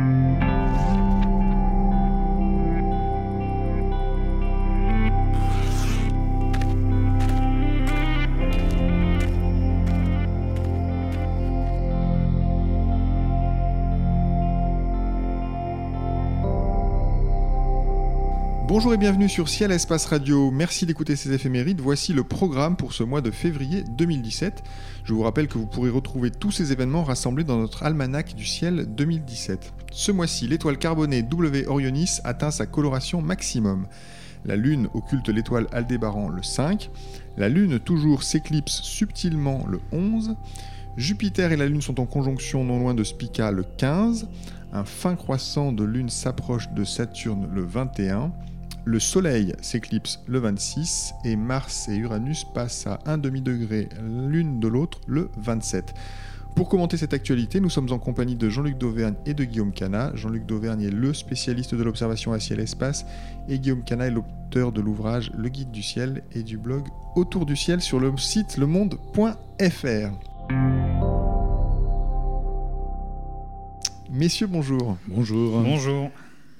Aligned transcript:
thank 0.00 0.16
you 0.24 0.29
Bonjour 18.70 18.94
et 18.94 18.98
bienvenue 18.98 19.28
sur 19.28 19.48
Ciel 19.48 19.72
Espace 19.72 20.06
Radio. 20.06 20.52
Merci 20.52 20.86
d'écouter 20.86 21.16
ces 21.16 21.32
éphémérides. 21.32 21.80
Voici 21.80 22.12
le 22.12 22.22
programme 22.22 22.76
pour 22.76 22.92
ce 22.92 23.02
mois 23.02 23.20
de 23.20 23.32
février 23.32 23.82
2017. 23.82 24.62
Je 25.02 25.12
vous 25.12 25.22
rappelle 25.22 25.48
que 25.48 25.58
vous 25.58 25.66
pourrez 25.66 25.90
retrouver 25.90 26.30
tous 26.30 26.52
ces 26.52 26.70
événements 26.70 27.02
rassemblés 27.02 27.42
dans 27.42 27.58
notre 27.58 27.82
almanach 27.82 28.32
du 28.36 28.46
ciel 28.46 28.86
2017. 28.94 29.72
Ce 29.90 30.12
mois-ci, 30.12 30.46
l'étoile 30.46 30.78
carbonée 30.78 31.24
W 31.24 31.66
Orionis 31.66 32.20
atteint 32.22 32.52
sa 32.52 32.66
coloration 32.66 33.20
maximum. 33.20 33.88
La 34.44 34.54
Lune 34.54 34.88
occulte 34.94 35.30
l'étoile 35.30 35.66
Aldébaran 35.72 36.28
le 36.28 36.44
5. 36.44 36.90
La 37.38 37.48
Lune 37.48 37.80
toujours 37.80 38.22
s'éclipse 38.22 38.82
subtilement 38.82 39.66
le 39.68 39.80
11. 39.90 40.36
Jupiter 40.96 41.50
et 41.50 41.56
la 41.56 41.66
Lune 41.66 41.82
sont 41.82 41.98
en 41.98 42.06
conjonction 42.06 42.62
non 42.62 42.78
loin 42.78 42.94
de 42.94 43.02
Spica 43.02 43.50
le 43.50 43.64
15. 43.64 44.28
Un 44.72 44.84
fin 44.84 45.16
croissant 45.16 45.72
de 45.72 45.82
Lune 45.82 46.08
s'approche 46.08 46.70
de 46.70 46.84
Saturne 46.84 47.48
le 47.52 47.62
21. 47.62 48.30
Le 48.84 48.98
Soleil 48.98 49.54
s'éclipse 49.60 50.20
le 50.26 50.38
26 50.38 51.14
et 51.24 51.36
Mars 51.36 51.88
et 51.88 51.96
Uranus 51.96 52.44
passent 52.54 52.86
à 52.86 52.98
un 53.06 53.18
demi-degré 53.18 53.88
l'une 54.02 54.58
de 54.58 54.68
l'autre 54.68 55.00
le 55.06 55.30
27. 55.36 55.94
Pour 56.56 56.68
commenter 56.68 56.96
cette 56.96 57.14
actualité, 57.14 57.60
nous 57.60 57.70
sommes 57.70 57.92
en 57.92 57.98
compagnie 57.98 58.36
de 58.36 58.48
Jean-Luc 58.48 58.76
Dauvergne 58.78 59.14
et 59.26 59.34
de 59.34 59.44
Guillaume 59.44 59.72
Cana. 59.72 60.10
Jean-Luc 60.14 60.46
Dauvergne 60.46 60.82
est 60.82 60.90
le 60.90 61.14
spécialiste 61.14 61.74
de 61.74 61.82
l'observation 61.82 62.32
à 62.32 62.40
ciel-espace 62.40 63.06
et 63.48 63.58
Guillaume 63.58 63.84
Cana 63.84 64.06
est 64.06 64.10
l'auteur 64.10 64.72
de 64.72 64.80
l'ouvrage 64.80 65.30
Le 65.36 65.48
Guide 65.48 65.70
du 65.70 65.82
ciel 65.82 66.22
et 66.32 66.42
du 66.42 66.58
blog 66.58 66.88
Autour 67.16 67.46
du 67.46 67.56
ciel 67.56 67.80
sur 67.80 68.00
le 68.00 68.16
site 68.16 68.56
lemonde.fr. 68.56 70.10
Messieurs, 74.10 74.48
bonjour. 74.48 74.96
Bonjour. 75.06 75.62
Bonjour. 75.62 76.10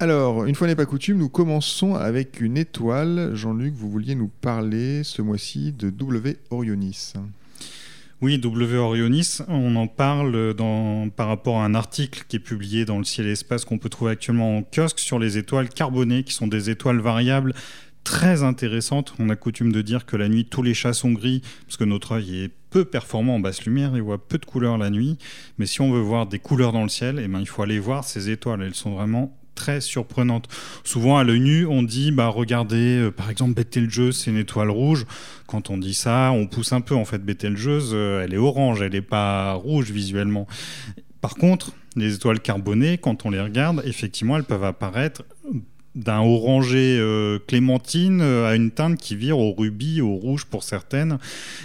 Alors, 0.02 0.46
une 0.46 0.54
fois 0.54 0.66
n'est 0.66 0.76
pas 0.76 0.86
coutume, 0.86 1.18
nous 1.18 1.28
commençons 1.28 1.94
avec 1.94 2.40
une 2.40 2.56
étoile. 2.56 3.32
Jean-Luc, 3.34 3.74
vous 3.74 3.90
vouliez 3.90 4.14
nous 4.14 4.28
parler 4.40 5.04
ce 5.04 5.20
mois-ci 5.20 5.72
de 5.72 5.90
W 5.90 6.38
Orionis. 6.48 7.12
Oui, 8.22 8.38
W 8.38 8.78
Orionis, 8.78 9.40
on 9.46 9.76
en 9.76 9.88
parle 9.88 10.54
dans, 10.54 11.10
par 11.10 11.28
rapport 11.28 11.58
à 11.58 11.66
un 11.66 11.74
article 11.74 12.24
qui 12.28 12.36
est 12.36 12.40
publié 12.40 12.86
dans 12.86 12.96
le 12.96 13.04
ciel 13.04 13.26
et 13.26 13.32
espace 13.32 13.66
qu'on 13.66 13.76
peut 13.76 13.90
trouver 13.90 14.12
actuellement 14.12 14.56
en 14.56 14.62
kiosque 14.62 15.00
sur 15.00 15.18
les 15.18 15.36
étoiles 15.36 15.68
carbonées, 15.68 16.24
qui 16.24 16.32
sont 16.32 16.46
des 16.46 16.70
étoiles 16.70 17.00
variables 17.00 17.52
très 18.02 18.42
intéressantes. 18.42 19.12
On 19.18 19.28
a 19.28 19.36
coutume 19.36 19.70
de 19.70 19.82
dire 19.82 20.06
que 20.06 20.16
la 20.16 20.30
nuit, 20.30 20.46
tous 20.46 20.62
les 20.62 20.72
chats 20.72 20.94
sont 20.94 21.12
gris, 21.12 21.42
parce 21.66 21.76
que 21.76 21.84
notre 21.84 22.12
œil 22.12 22.44
est 22.44 22.50
peu 22.70 22.86
performant 22.86 23.34
en 23.34 23.40
basse 23.40 23.66
lumière, 23.66 23.92
il 23.94 24.00
voit 24.00 24.26
peu 24.26 24.38
de 24.38 24.46
couleurs 24.46 24.78
la 24.78 24.88
nuit. 24.88 25.18
Mais 25.58 25.66
si 25.66 25.82
on 25.82 25.92
veut 25.92 26.00
voir 26.00 26.26
des 26.26 26.38
couleurs 26.38 26.72
dans 26.72 26.84
le 26.84 26.88
ciel, 26.88 27.20
eh 27.22 27.28
ben, 27.28 27.40
il 27.40 27.46
faut 27.46 27.60
aller 27.60 27.78
voir 27.78 28.04
ces 28.04 28.30
étoiles. 28.30 28.62
Elles 28.62 28.74
sont 28.74 28.94
vraiment 28.94 29.36
très 29.60 29.82
surprenante. 29.82 30.48
Souvent, 30.84 31.18
à 31.18 31.24
l'œil 31.24 31.40
nu, 31.40 31.66
on 31.66 31.82
dit, 31.82 32.12
bah, 32.12 32.28
regardez, 32.28 32.96
euh, 32.96 33.10
par 33.10 33.28
exemple, 33.28 33.52
Betelgeuse, 33.52 34.16
c'est 34.16 34.30
une 34.30 34.38
étoile 34.38 34.70
rouge. 34.70 35.04
Quand 35.46 35.68
on 35.68 35.76
dit 35.76 35.92
ça, 35.92 36.32
on 36.32 36.46
pousse 36.46 36.72
un 36.72 36.80
peu. 36.80 36.94
En 36.94 37.04
fait, 37.04 37.22
Betelgeuse, 37.22 37.90
euh, 37.92 38.22
elle 38.24 38.32
est 38.32 38.38
orange, 38.38 38.80
elle 38.80 38.92
n'est 38.92 39.02
pas 39.02 39.52
rouge 39.52 39.90
visuellement. 39.90 40.46
Par 41.20 41.34
contre, 41.34 41.72
les 41.94 42.14
étoiles 42.14 42.40
carbonées, 42.40 42.96
quand 42.96 43.26
on 43.26 43.30
les 43.30 43.40
regarde, 43.40 43.82
effectivement, 43.84 44.38
elles 44.38 44.44
peuvent 44.44 44.64
apparaître 44.64 45.24
d'un 45.94 46.20
orangé 46.20 46.98
euh, 47.00 47.38
clémentine 47.46 48.20
euh, 48.20 48.48
à 48.48 48.54
une 48.54 48.70
teinte 48.70 48.98
qui 48.98 49.16
vire 49.16 49.38
au 49.38 49.52
rubis, 49.52 50.00
au 50.00 50.14
rouge 50.14 50.44
pour 50.44 50.62
certaines. 50.62 51.18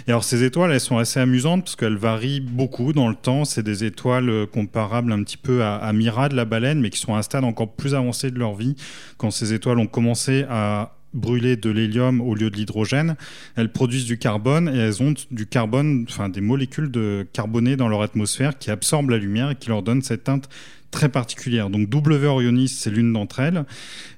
Et 0.06 0.10
alors 0.10 0.24
ces 0.24 0.42
étoiles, 0.42 0.72
elles 0.72 0.80
sont 0.80 0.98
assez 0.98 1.20
amusantes 1.20 1.64
parce 1.64 1.76
qu'elles 1.76 1.96
varient 1.96 2.40
beaucoup 2.40 2.92
dans 2.92 3.08
le 3.08 3.14
temps. 3.14 3.44
C'est 3.44 3.62
des 3.62 3.84
étoiles 3.84 4.28
euh, 4.28 4.46
comparables 4.46 5.12
un 5.12 5.22
petit 5.22 5.36
peu 5.36 5.62
à, 5.62 5.76
à, 5.76 5.92
Mira 5.92 6.28
de 6.28 6.34
la 6.34 6.44
baleine, 6.44 6.80
mais 6.80 6.90
qui 6.90 6.98
sont 6.98 7.14
à 7.14 7.18
un 7.18 7.22
stade 7.22 7.44
encore 7.44 7.72
plus 7.72 7.94
avancé 7.94 8.30
de 8.30 8.38
leur 8.38 8.54
vie. 8.54 8.74
Quand 9.16 9.30
ces 9.30 9.52
étoiles 9.52 9.78
ont 9.78 9.86
commencé 9.86 10.44
à 10.50 10.96
brûler 11.14 11.56
de 11.56 11.70
l'hélium 11.70 12.20
au 12.20 12.34
lieu 12.34 12.50
de 12.50 12.56
l'hydrogène, 12.56 13.16
elles 13.56 13.72
produisent 13.72 14.04
du 14.04 14.18
carbone 14.18 14.68
et 14.68 14.78
elles 14.78 15.02
ont 15.02 15.14
du 15.30 15.46
carbone, 15.46 16.04
enfin 16.08 16.28
des 16.28 16.40
molécules 16.40 16.90
de 16.90 17.26
carboné 17.32 17.76
dans 17.76 17.88
leur 17.88 18.02
atmosphère 18.02 18.58
qui 18.58 18.70
absorbent 18.70 19.10
la 19.10 19.18
lumière 19.18 19.50
et 19.52 19.54
qui 19.54 19.68
leur 19.68 19.82
donnent 19.82 20.02
cette 20.02 20.24
teinte 20.24 20.48
très 20.90 21.08
particulière. 21.08 21.70
Donc 21.70 21.88
W 21.88 22.26
Orionis, 22.26 22.68
c'est 22.68 22.90
l'une 22.90 23.12
d'entre 23.12 23.40
elles. 23.40 23.64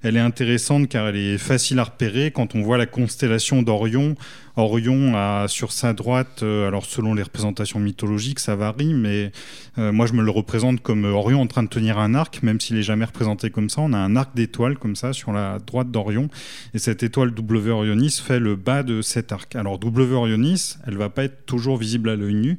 Elle 0.03 0.17
est 0.17 0.21
intéressante 0.21 0.89
car 0.89 1.09
elle 1.09 1.17
est 1.17 1.39
facile 1.39 1.79
à 1.79 1.84
repérer. 1.84 2.31
Quand 2.31 2.55
on 2.55 2.62
voit 2.62 2.79
la 2.79 2.87
constellation 2.87 3.62
d'Orion, 3.62 4.15
Orion 4.56 5.15
a 5.15 5.47
sur 5.47 5.71
sa 5.71 5.93
droite, 5.93 6.43
euh, 6.43 6.67
alors 6.67 6.84
selon 6.84 7.15
les 7.15 7.23
représentations 7.23 7.79
mythologiques, 7.79 8.41
ça 8.41 8.56
varie, 8.56 8.93
mais 8.93 9.31
euh, 9.79 9.93
moi 9.93 10.06
je 10.06 10.15
me 10.15 10.23
le 10.23 10.31
représente 10.31 10.81
comme 10.81 11.05
Orion 11.05 11.41
en 11.41 11.47
train 11.47 11.62
de 11.62 11.69
tenir 11.69 11.99
un 11.99 12.15
arc, 12.15 12.43
même 12.43 12.61
s'il 12.61 12.77
est 12.77 12.83
jamais 12.83 13.05
représenté 13.05 13.50
comme 13.50 13.71
ça. 13.71 13.83
On 13.83 13.93
a 13.93 13.99
un 13.99 14.17
arc 14.17 14.35
d'étoile 14.35 14.77
comme 14.77 14.97
ça 14.97 15.12
sur 15.12 15.33
la 15.33 15.59
droite 15.65 15.91
d'Orion, 15.91 16.29
et 16.75 16.79
cette 16.79 17.03
étoile 17.03 17.33
W 17.33 17.71
Orionis 17.71 18.21
fait 18.23 18.41
le 18.41 18.56
bas 18.56 18.83
de 18.83 19.00
cet 19.00 19.31
arc. 19.33 19.55
Alors 19.55 19.79
W 19.79 20.12
Orionis, 20.12 20.77
elle 20.87 20.97
va 20.97 21.09
pas 21.09 21.25
être 21.25 21.47
toujours 21.47 21.77
visible 21.77 22.09
à 22.09 22.17
l'œil 22.17 22.35
nu. 22.35 22.59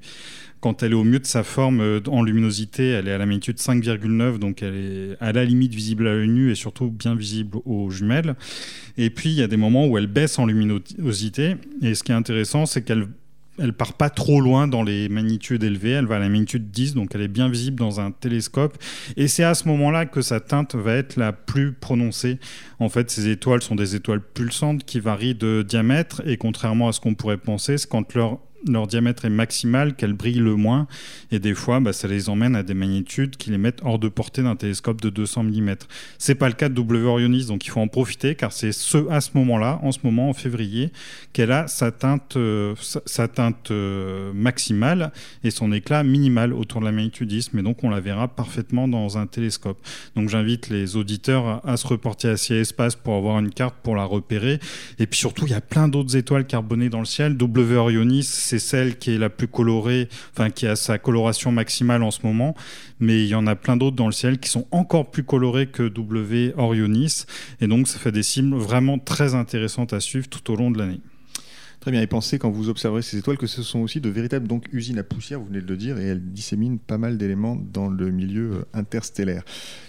Quand 0.62 0.84
elle 0.84 0.92
est 0.92 0.96
au 0.96 1.04
mieux 1.04 1.20
de 1.20 1.26
sa 1.26 1.44
forme 1.44 1.80
euh, 1.80 2.02
en 2.08 2.22
luminosité, 2.22 2.90
elle 2.90 3.08
est 3.08 3.14
à 3.14 3.18
la 3.18 3.26
magnitude 3.26 3.58
5,9, 3.58 4.40
donc 4.40 4.62
elle 4.62 4.76
est 4.76 5.18
à 5.22 5.32
la 5.32 5.46
limite 5.46 5.74
visible 5.74 6.08
à 6.08 6.14
l'œil 6.14 6.28
nu 6.28 6.52
et 6.52 6.56
surtout 6.56 6.90
bien 6.90 7.16
visible 7.16 7.60
aux 7.66 7.90
jumelles. 7.90 8.36
Et 8.98 9.10
puis 9.10 9.30
il 9.30 9.36
y 9.36 9.42
a 9.42 9.48
des 9.48 9.58
moments 9.58 9.88
où 9.88 9.98
elle 9.98 10.08
baisse 10.08 10.38
en 10.38 10.46
luminosité. 10.46 11.56
Et 11.82 11.96
ce 11.96 12.04
qui 12.04 12.12
est 12.12 12.16
intéressant, 12.16 12.66
c'est 12.66 12.82
qu'elle 12.82 13.08
elle 13.62 13.74
part 13.74 13.94
pas 13.94 14.10
trop 14.10 14.42
loin 14.42 14.68
dans 14.68 14.84
les 14.84 15.10
magnitudes 15.10 15.64
élevées, 15.64 15.92
elle 15.92 16.06
va 16.06 16.16
à 16.16 16.20
la 16.20 16.30
magnitude 16.30 16.72
10, 16.72 16.96
donc 16.96 17.14
elle 17.14 17.22
est 17.22 17.28
bien 17.28 17.50
visible 17.50 17.78
dans 17.78 18.00
un 18.00 18.12
télescope. 18.12 18.78
Et 19.18 19.28
c'est 19.28 19.44
à 19.44 19.54
ce 19.54 19.68
moment-là 19.68 20.06
que 20.06 20.22
sa 20.22 20.40
teinte 20.40 20.76
va 20.76 20.94
être 20.94 21.18
la 21.18 21.34
plus 21.34 21.74
prononcée. 21.74 22.40
En 22.80 22.90
fait, 22.90 23.12
ces 23.12 23.28
étoiles 23.28 23.62
sont 23.62 23.76
des 23.76 23.96
étoiles 23.96 24.22
pulsantes 24.22 24.86
qui 24.86 25.00
varient 25.00 25.36
de 25.36 25.64
diamètre, 25.68 26.22
et 26.26 26.38
contrairement 26.38 26.88
à 26.88 26.94
ce 26.94 27.00
qu'on 27.00 27.16
pourrait 27.16 27.38
penser, 27.38 27.78
c'est 27.78 27.90
quand 27.90 28.14
leur 28.14 28.40
leur 28.68 28.88
diamètre 28.88 29.26
est 29.26 29.30
maximal, 29.30 29.96
qu'elles 29.96 30.14
brillent 30.14 30.40
le 30.40 30.56
moins. 30.56 30.88
Et 31.32 31.40
des 31.40 31.54
fois, 31.54 31.80
bah, 31.80 31.94
ça 31.94 32.08
les 32.08 32.30
emmène 32.30 32.56
à 32.56 32.64
des 32.64 32.74
magnitudes 32.74 33.38
qui 33.38 33.52
les 33.52 33.58
mettent 33.58 33.82
hors 33.84 34.00
de 34.00 34.10
portée 34.10 34.44
d'un 34.44 34.56
télescope 34.56 35.02
de 35.02 35.10
200 35.10 35.44
mm. 35.44 35.76
C'est 36.18 36.36
pas 36.36 36.48
le 36.48 36.56
cas 36.56 36.70
de 36.70 36.74
W 36.76 37.06
Orionis, 37.06 37.46
donc 37.46 37.66
il 37.66 37.70
faut 37.70 37.80
en 37.80 37.88
profiter 37.88 38.36
car 38.36 38.52
c'est 38.52 38.72
ce, 38.72 39.10
à 39.10 39.22
ce 39.22 39.32
moment-là, 39.36 39.80
en 39.84 39.92
ce 39.92 40.00
moment, 40.04 40.30
en 40.30 40.34
février, 40.34 40.92
qu'elle 41.34 41.52
a 41.52 41.68
sa 41.68 41.92
teinte, 41.92 42.36
euh, 42.36 42.76
sa, 43.06 43.28
teinte 43.28 43.72
euh, 43.72 44.32
maximale 44.34 45.12
et 45.44 45.52
son 45.52 45.72
éclat 45.72 46.04
minimal 46.04 46.54
autour 46.54 46.82
de 46.82 46.86
la 46.86 46.92
magnitude 46.92 47.28
10. 47.28 47.54
Mais 47.54 47.62
donc 47.62 47.84
on 47.84 47.90
la 47.90 48.00
verra 48.00 48.28
parfaitement 48.28 48.88
dans 48.88 49.18
un 49.18 49.28
télescope. 49.28 49.80
Donc 50.16 50.30
j'invite 50.30 50.70
les 50.70 50.96
auditeurs 50.96 51.62
à, 51.66 51.78
se 51.78 51.88
reporter 51.88 52.30
à 52.30 52.38
Ciel 52.38 52.60
Espace 52.60 52.96
pour 52.96 53.16
avoir 53.16 53.40
une 53.40 53.52
carte 53.52 53.76
pour 53.84 53.96
la 53.96 54.04
repérer. 54.04 54.60
Et 55.00 55.08
puis 55.08 55.20
surtout, 55.20 55.46
il 55.46 55.52
y 55.52 55.56
a 55.56 55.62
plein 55.62 55.88
d'autres 55.88 56.16
étoiles 56.16 56.46
carbonées 56.46 56.90
dans 56.90 57.00
le 57.00 57.06
ciel. 57.06 57.38
W 57.38 57.76
Orionis, 57.76 58.24
c'est 58.50 58.58
celle 58.58 58.98
qui 58.98 59.14
est 59.14 59.20
la 59.20 59.30
plus 59.30 59.48
colorée, 59.48 60.10
enfin 60.32 60.50
qui 60.50 60.66
a 60.66 60.76
sa 60.76 60.98
coloration 60.98 61.52
maximale 61.52 62.02
en 62.02 62.10
ce 62.10 62.22
moment, 62.24 62.56
mais 63.00 63.24
il 63.24 63.28
y 63.28 63.36
en 63.36 63.46
a 63.46 63.56
plein 63.56 63.78
d'autres 63.78 63.96
dans 63.96 64.08
le 64.08 64.12
ciel 64.12 64.40
qui 64.40 64.50
sont 64.50 64.66
encore 64.72 65.12
plus 65.12 65.24
colorées 65.24 65.68
que 65.68 65.84
W 65.88 66.54
Orionis, 66.58 67.26
et 67.62 67.68
donc 67.68 67.88
ça 67.88 68.00
fait 68.00 68.12
des 68.12 68.24
cibles 68.24 68.56
vraiment 68.56 68.98
très 68.98 69.36
intéressantes 69.36 69.94
à 69.94 70.00
suivre 70.00 70.28
tout 70.28 70.52
au 70.52 70.56
long 70.56 70.72
de 70.72 70.80
l'année. 70.80 71.02
Très 71.80 71.92
bien. 71.92 72.02
Et 72.02 72.08
pensez, 72.08 72.40
quand 72.40 72.50
vous 72.50 72.70
observerez 72.70 73.02
ces 73.02 73.18
étoiles, 73.18 73.38
que 73.38 73.48
ce 73.48 73.64
sont 73.64 73.80
aussi 73.80 74.02
de 74.02 74.10
véritables 74.10 74.48
donc, 74.48 74.66
usines 74.74 75.00
à 75.00 75.04
poussière, 75.04 75.40
vous 75.40 75.46
venez 75.46 75.62
de 75.62 75.68
le 75.68 75.78
dire, 75.78 75.98
et 75.98 76.04
elles 76.04 76.22
disséminent 76.32 76.78
pas 76.78 76.98
mal 76.98 77.18
d'éléments 77.18 77.56
dans 77.56 77.88
le 77.88 78.12
milieu 78.12 78.52
euh, 78.52 78.66
interstellaire. 78.74 79.44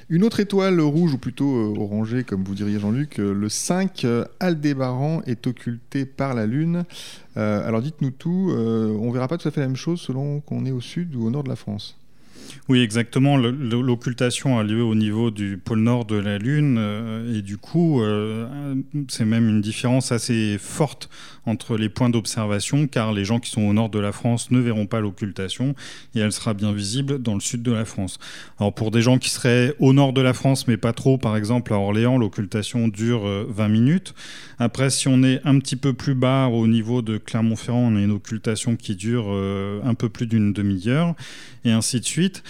Une 0.08 0.22
autre 0.22 0.38
étoile 0.38 0.80
rouge, 0.80 1.14
ou 1.14 1.18
plutôt 1.18 1.56
euh, 1.56 1.80
orangée, 1.80 2.22
comme 2.22 2.44
vous 2.44 2.54
diriez 2.54 2.78
Jean-Luc, 2.78 3.18
euh, 3.18 3.34
le 3.34 3.48
5 3.48 4.06
Aldébaran 4.38 5.22
est 5.26 5.46
occulté 5.46 6.04
par 6.04 6.34
la 6.34 6.46
Lune. 6.46 6.84
alors 7.34 7.80
dites-nous 7.82 8.10
tout, 8.10 8.52
on 8.52 9.10
verra 9.10 9.28
pas 9.28 9.38
tout 9.38 9.48
à 9.48 9.50
fait 9.50 9.60
la 9.60 9.66
même 9.66 9.76
chose 9.76 10.00
selon 10.00 10.40
qu'on 10.40 10.66
est 10.66 10.70
au 10.70 10.80
sud 10.80 11.14
ou 11.14 11.26
au 11.26 11.30
nord 11.30 11.44
de 11.44 11.48
la 11.48 11.56
France. 11.56 12.00
Oui, 12.68 12.80
exactement. 12.80 13.36
L'occultation 13.36 14.58
a 14.58 14.62
lieu 14.62 14.82
au 14.82 14.94
niveau 14.94 15.30
du 15.30 15.58
pôle 15.58 15.80
nord 15.80 16.04
de 16.04 16.16
la 16.16 16.38
Lune 16.38 16.76
euh, 16.78 17.38
et 17.38 17.42
du 17.42 17.56
coup, 17.56 18.02
euh, 18.02 18.74
c'est 19.08 19.24
même 19.24 19.48
une 19.48 19.60
différence 19.60 20.12
assez 20.12 20.56
forte 20.58 21.08
entre 21.50 21.76
les 21.76 21.88
points 21.88 22.10
d'observation 22.10 22.86
car 22.86 23.12
les 23.12 23.24
gens 23.24 23.40
qui 23.40 23.50
sont 23.50 23.62
au 23.62 23.72
nord 23.72 23.90
de 23.90 23.98
la 23.98 24.12
France 24.12 24.50
ne 24.50 24.60
verront 24.60 24.86
pas 24.86 25.00
l'occultation 25.00 25.74
et 26.14 26.20
elle 26.20 26.32
sera 26.32 26.54
bien 26.54 26.72
visible 26.72 27.20
dans 27.20 27.34
le 27.34 27.40
sud 27.40 27.62
de 27.62 27.72
la 27.72 27.84
France. 27.84 28.18
Alors 28.58 28.74
pour 28.74 28.90
des 28.90 29.02
gens 29.02 29.18
qui 29.18 29.30
seraient 29.30 29.74
au 29.78 29.92
nord 29.92 30.12
de 30.12 30.20
la 30.20 30.32
France 30.32 30.66
mais 30.68 30.76
pas 30.76 30.92
trop, 30.92 31.18
par 31.18 31.36
exemple 31.36 31.72
à 31.72 31.76
Orléans, 31.76 32.16
l'occultation 32.18 32.88
dure 32.88 33.22
20 33.48 33.64
euh, 33.64 33.68
minutes. 33.68 34.14
Après, 34.58 34.90
si 34.90 35.08
on 35.08 35.22
est 35.22 35.40
un 35.44 35.58
petit 35.58 35.76
peu 35.76 35.94
plus 35.94 36.14
bas 36.14 36.46
au 36.46 36.66
niveau 36.66 37.00
de 37.00 37.16
Clermont-Ferrand, 37.16 37.88
on 37.92 37.96
a 37.96 38.00
une 38.00 38.10
occultation 38.10 38.76
qui 38.76 38.94
dure 38.94 39.30
un 39.30 39.94
peu 39.94 40.10
plus 40.10 40.26
d'une 40.26 40.52
demi-heure 40.52 41.14
et 41.64 41.70
ainsi 41.70 41.98
de 41.98 42.04
suite. 42.04 42.10
suite. 42.10 42.42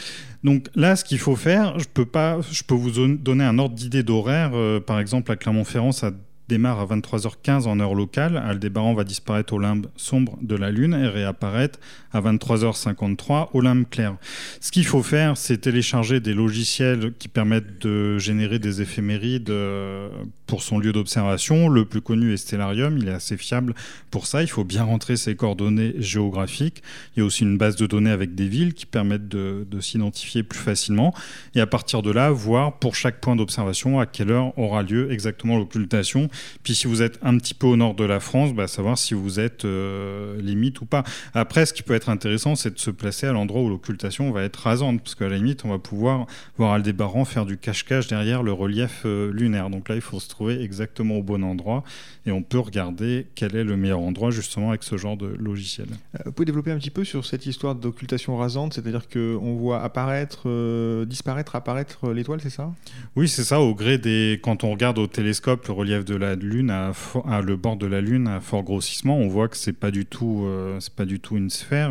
Donc 0.43 0.69
là, 0.75 0.97
ce 0.97 1.05
qu'il 1.05 1.19
faut 1.19 1.37
faire, 1.37 1.79
je 1.79 1.85
peux 1.93 2.06
pas, 2.06 2.41
je 2.50 2.62
peux 2.62 2.75
vous 2.75 2.91
donner 2.91 3.44
un 3.44 3.58
ordre 3.58 3.75
d'idée 3.75 4.02
d'horaire. 4.02 4.52
Euh, 4.55 4.81
par 4.81 4.99
exemple, 4.99 5.31
à 5.31 5.37
Clermont-Ferrand, 5.37 5.93
ça 5.93 6.12
démarre 6.50 6.81
à 6.81 6.87
23h15 6.87 7.67
en 7.67 7.79
heure 7.79 7.94
locale. 7.94 8.37
Aldébaran 8.37 8.93
va 8.94 9.05
disparaître 9.05 9.52
au 9.52 9.58
limbe 9.58 9.87
sombre 9.97 10.37
de 10.43 10.56
la 10.56 10.70
Lune 10.70 10.94
et 10.94 11.06
réapparaître 11.06 11.79
à 12.12 12.20
23h53 12.20 13.50
au 13.52 13.61
limbe 13.61 13.85
clair. 13.88 14.17
Ce 14.61 14.73
qu'il 14.73 14.85
faut 14.85 15.02
faire, 15.02 15.37
c'est 15.37 15.58
télécharger 15.58 16.19
des 16.19 16.35
logiciels 16.35 17.12
qui 17.19 17.29
permettent 17.29 17.87
de 17.87 18.19
générer 18.19 18.58
des 18.58 18.82
éphémérides 18.82 19.50
euh, 19.50 20.08
pour 20.50 20.64
son 20.64 20.81
lieu 20.81 20.91
d'observation. 20.91 21.69
Le 21.69 21.85
plus 21.85 22.00
connu 22.00 22.32
est 22.32 22.37
Stellarium, 22.37 22.99
il 22.99 23.06
est 23.06 23.12
assez 23.12 23.37
fiable 23.37 23.73
pour 24.11 24.26
ça. 24.26 24.43
Il 24.43 24.49
faut 24.49 24.64
bien 24.64 24.82
rentrer 24.82 25.17
ses 25.17 25.37
coordonnées 25.37 25.94
géographiques. 25.99 26.82
Il 27.14 27.20
y 27.20 27.23
a 27.23 27.25
aussi 27.25 27.44
une 27.44 27.56
base 27.56 27.76
de 27.76 27.87
données 27.87 28.11
avec 28.11 28.35
des 28.35 28.49
villes 28.49 28.75
qui 28.75 28.85
permettent 28.85 29.29
de, 29.29 29.64
s'identifier 29.81 30.43
plus 30.43 30.58
facilement. 30.58 31.14
Et 31.55 31.61
à 31.61 31.69
partir 31.69 32.02
de 32.02 32.11
là, 32.11 32.31
voir 32.32 32.81
pour 32.81 32.97
chaque 32.97 33.20
point 33.20 33.37
d'observation 33.37 34.00
à 34.00 34.06
quelle 34.06 34.32
heure 34.32 34.58
aura 34.58 34.82
lieu 34.82 35.12
exactement 35.12 35.56
l'occultation. 35.56 36.29
Puis 36.64 36.75
si 36.75 36.88
vous 36.88 37.00
êtes 37.00 37.20
un 37.23 37.38
petit 37.38 37.55
peu 37.55 37.69
au 37.69 37.76
nord 37.76 37.94
de 37.94 38.02
la 38.02 38.19
France, 38.19 38.52
bah, 38.52 38.67
savoir 38.67 38.99
si 38.99 39.14
vous 39.14 39.38
êtes 39.38 39.64
euh, 39.64 40.43
limite 40.43 40.81
ou 40.81 40.85
pas. 40.85 41.05
Après, 41.32 41.64
ce 41.64 41.73
qui 41.73 41.85
peut 41.85 41.94
être 41.94 42.08
intéressant, 42.08 42.56
c'est 42.56 42.75
de 42.75 42.81
se 42.81 42.91
placer 42.91 43.29
à 43.29 43.32
l'endroit 43.32 43.62
où 43.62 43.69
l'occultation 43.69 44.32
va 44.32 44.43
être 44.43 44.56
rasante. 44.56 45.00
Parce 45.00 45.14
qu'à 45.14 45.29
la 45.29 45.37
limite, 45.37 45.64
on 45.64 45.69
va 45.69 45.79
pouvoir 45.79 46.26
voir 46.58 46.73
Aldébaran 46.73 47.25
faire 47.25 47.47
du 47.47 47.56
cache-cache 47.56 48.08
derrière 48.08 48.43
le 48.43 48.52
relief 48.52 49.02
euh, 49.06 49.31
lunaire. 49.32 49.70
Donc 49.70 49.88
là, 49.88 49.94
il 49.94 50.00
faut 50.00 50.19
se 50.19 50.29
trouver 50.29 50.39
exactement 50.48 51.16
au 51.16 51.22
bon 51.22 51.44
endroit 51.44 51.84
et 52.26 52.32
on 52.32 52.42
peut 52.42 52.58
regarder 52.58 53.26
quel 53.34 53.56
est 53.56 53.64
le 53.64 53.76
meilleur 53.76 54.00
endroit 54.00 54.31
justement 54.31 54.70
avec 54.70 54.82
ce 54.82 54.96
genre 54.96 55.16
de 55.16 55.26
logiciel. 55.38 55.88
Euh, 56.14 56.22
vous 56.26 56.32
pouvez 56.32 56.46
développer 56.46 56.70
un 56.70 56.78
petit 56.78 56.90
peu 56.90 57.04
sur 57.04 57.25
cette 57.25 57.46
histoire 57.46 57.75
d'occultation 57.75 58.37
rasante, 58.37 58.75
c'est-à-dire 58.75 59.08
qu'on 59.08 59.54
voit 59.56 59.82
apparaître, 59.82 60.42
euh, 60.46 61.04
disparaître, 61.04 61.56
apparaître 61.56 62.10
l'étoile, 62.12 62.40
c'est 62.42 62.50
ça? 62.50 62.72
Oui, 63.16 63.28
c'est 63.28 63.44
ça, 63.44 63.60
au 63.60 63.75
gré 63.75 63.98
des... 63.98 64.40
Quand 64.42 64.64
on 64.64 64.70
regarde 64.70 64.98
au 64.98 65.06
télescope 65.06 65.66
le 65.66 65.72
relief 65.72 66.04
de 66.04 66.14
la 66.14 66.34
Lune, 66.34 66.70
à, 66.70 66.92
le 67.40 67.56
bord 67.56 67.76
de 67.76 67.87
la 67.87 68.00
Lune 68.00 68.28
à 68.28 68.40
fort 68.40 68.62
grossissement, 68.62 69.16
on 69.16 69.28
voit 69.28 69.48
que 69.48 69.56
c'est 69.56 69.72
pas 69.72 69.90
du 69.90 70.06
tout, 70.06 70.44
euh, 70.44 70.78
c'est 70.81 70.94
pas 70.94 71.06
du 71.06 71.20
tout 71.20 71.37
une 71.37 71.50
sphère. 71.50 71.90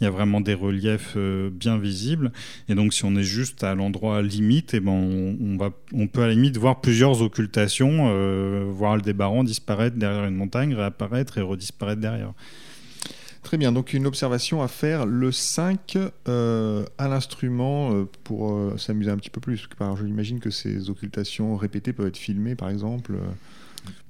Il 0.00 0.04
y 0.04 0.06
a 0.06 0.10
vraiment 0.10 0.40
des 0.40 0.54
reliefs 0.54 1.16
bien 1.16 1.78
visibles, 1.78 2.32
et 2.68 2.74
donc 2.74 2.92
si 2.92 3.04
on 3.04 3.16
est 3.16 3.22
juste 3.22 3.64
à 3.64 3.74
l'endroit 3.74 4.22
limite, 4.22 4.74
et 4.74 4.78
eh 4.78 4.80
ben 4.80 4.92
on, 4.92 5.56
va, 5.56 5.70
on 5.92 6.06
peut 6.06 6.22
à 6.22 6.26
la 6.26 6.34
limite 6.34 6.56
voir 6.56 6.80
plusieurs 6.80 7.22
occultations, 7.22 7.57
voir 7.66 8.96
le 8.96 9.02
débarrant 9.02 9.44
disparaître 9.44 9.96
derrière 9.96 10.24
une 10.24 10.36
montagne, 10.36 10.74
réapparaître 10.74 11.38
et 11.38 11.42
redisparaître 11.42 12.00
derrière. 12.00 12.32
Très 13.48 13.56
bien, 13.56 13.72
donc 13.72 13.94
une 13.94 14.06
observation 14.06 14.62
à 14.62 14.68
faire 14.68 15.06
le 15.06 15.32
5 15.32 15.96
euh, 16.28 16.84
à 16.98 17.08
l'instrument 17.08 17.92
euh, 17.92 18.04
pour 18.22 18.52
euh, 18.52 18.76
s'amuser 18.76 19.10
un 19.10 19.16
petit 19.16 19.30
peu 19.30 19.40
plus. 19.40 19.56
je 19.96 20.04
l'imagine 20.04 20.38
que 20.38 20.50
ces 20.50 20.90
occultations 20.90 21.56
répétées 21.56 21.94
peuvent 21.94 22.08
être 22.08 22.18
filmées 22.18 22.56
par 22.56 22.68
exemple. 22.68 23.14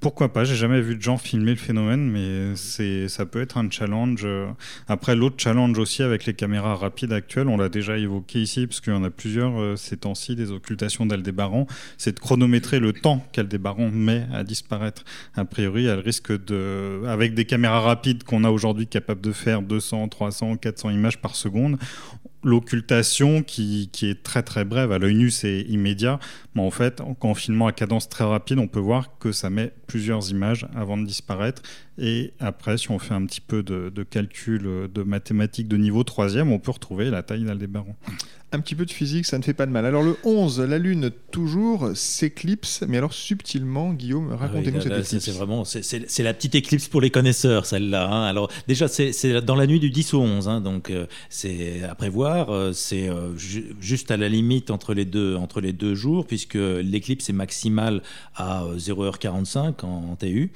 Pourquoi 0.01 0.33
pas 0.33 0.45
J'ai 0.45 0.55
jamais 0.55 0.81
vu 0.81 0.95
de 0.95 1.03
gens 1.03 1.19
filmer 1.19 1.51
le 1.51 1.57
phénomène, 1.57 2.09
mais 2.09 2.55
c'est 2.55 3.09
ça 3.09 3.27
peut 3.27 3.41
être 3.41 3.59
un 3.59 3.69
challenge. 3.69 4.27
Après, 4.87 5.17
l'autre 5.17 5.37
challenge 5.39 5.77
aussi 5.79 6.05
avec 6.05 6.25
les 6.25 6.35
caméras 6.35 6.77
rapides 6.77 7.13
actuelles, 7.13 7.49
on 7.49 7.57
l'a 7.57 7.69
déjà 7.69 7.99
évoqué 7.99 8.41
ici, 8.41 8.67
parce 8.67 8.81
qu'il 8.81 8.93
y 8.93 8.97
en 8.97 9.03
a 9.03 9.11
plusieurs 9.11 9.61
euh, 9.61 9.77
ces 9.77 9.97
temps-ci, 9.97 10.37
des 10.37 10.53
occultations 10.53 11.05
d'Aldébaran, 11.05 11.67
c'est 11.97 12.15
de 12.15 12.21
chronométrer 12.21 12.79
le 12.79 12.93
temps 12.93 13.27
qu'Aldébaran 13.33 13.91
met 13.91 14.27
à 14.33 14.45
disparaître. 14.45 15.05
A 15.35 15.45
priori, 15.45 15.87
elle 15.87 15.99
risque 15.99 16.33
de, 16.45 17.03
avec 17.07 17.35
des 17.35 17.45
caméras 17.45 17.81
rapides 17.81 18.23
qu'on 18.23 18.45
a 18.45 18.51
aujourd'hui 18.51 18.87
capables 18.87 19.21
de 19.21 19.33
faire 19.33 19.63
200, 19.63 20.09
300, 20.09 20.57
400 20.59 20.91
images 20.91 21.19
par 21.19 21.35
seconde, 21.35 21.77
l'occultation 22.43 23.43
qui, 23.43 23.91
est 24.03 24.23
très 24.23 24.43
très 24.43 24.65
brève, 24.65 24.93
à 24.93 24.99
l'œil 24.99 25.15
nu 25.15 25.31
c'est 25.31 25.61
immédiat, 25.63 26.19
mais 26.55 26.63
en 26.63 26.71
fait 26.71 27.01
en 27.01 27.35
filmant 27.35 27.67
à 27.67 27.73
cadence 27.73 28.09
très 28.09 28.25
rapide 28.25 28.59
on 28.59 28.69
peut 28.69 28.81
voir 28.81 29.19
que 29.19 29.33
ça 29.33 29.51
met 29.51 29.73
plusieurs 29.87 30.31
images 30.31 30.67
avant 30.75 30.97
de 30.97 31.07
disparaître 31.07 31.63
et 31.99 32.33
après 32.41 32.79
si 32.79 32.91
on 32.91 32.99
fait 32.99 33.15
un 33.15 33.25
petit 33.27 33.41
peu 33.41 33.63
de, 33.63 33.91
de 33.91 34.03
calcul 34.03 34.89
de 34.93 35.03
mathématiques 35.03 35.69
de 35.69 35.77
niveau 35.77 36.05
troisième 36.05 36.53
on 36.53 36.59
peut 36.59 36.71
retrouver 36.71 37.11
la 37.11 37.23
taille 37.23 37.45
d'Aldébaran 37.45 37.97
un 38.51 38.61
petit 38.61 38.75
peu 38.75 38.87
de 38.87 38.91
physique, 38.91 39.27
ça 39.27 39.37
ne 39.37 39.43
fait 39.43 39.53
pas 39.53 39.67
de 39.67 39.71
mal. 39.71 39.85
Alors 39.85 40.03
le 40.03 40.17
11, 40.25 40.61
la 40.61 40.79
Lune 40.79 41.11
toujours 41.31 41.91
s'éclipse, 41.95 42.83
mais 42.89 42.97
alors 42.97 43.13
subtilement, 43.13 43.93
Guillaume, 43.93 44.33
racontez-nous 44.33 44.81
cette 44.81 44.93
éclipse. 44.93 45.19
C'est 45.19 45.33
vraiment, 45.33 45.65
c'est 45.65 46.23
la 46.23 46.33
petite 46.33 46.55
éclipse 46.55 46.89
pour 46.89 47.03
les 47.03 47.11
connaisseurs, 47.11 47.67
celle-là. 47.67 48.09
Hein. 48.11 48.25
Alors 48.25 48.51
déjà, 48.67 48.89
c'est 48.89 49.43
dans 49.43 49.55
la 49.55 49.67
nuit 49.67 49.81
du 49.81 49.91
10 49.91 50.15
au 50.15 50.21
11, 50.21 50.49
hein, 50.49 50.61
donc 50.63 50.91
euh, 50.91 51.07
c'est 51.29 51.83
à 51.83 51.95
prévoir. 51.95 52.51
Euh, 52.51 52.73
c'est 52.73 53.09
euh, 53.09 53.37
juste 53.37 54.11
à 54.11 54.17
la 54.17 54.31
limite 54.31 54.71
entre 54.71 54.95
les 54.95 55.05
deux, 55.05 55.37
entre 55.37 55.61
les 55.61 55.75
deux 55.75 55.95
jours, 55.95 56.27
puisque 56.27 56.55
l'éclipse 56.55 57.29
est 57.29 57.35
maximale 57.35 58.03
à 58.35 58.65
0h45 58.77 59.85
en, 59.85 60.17
TU, 60.17 60.51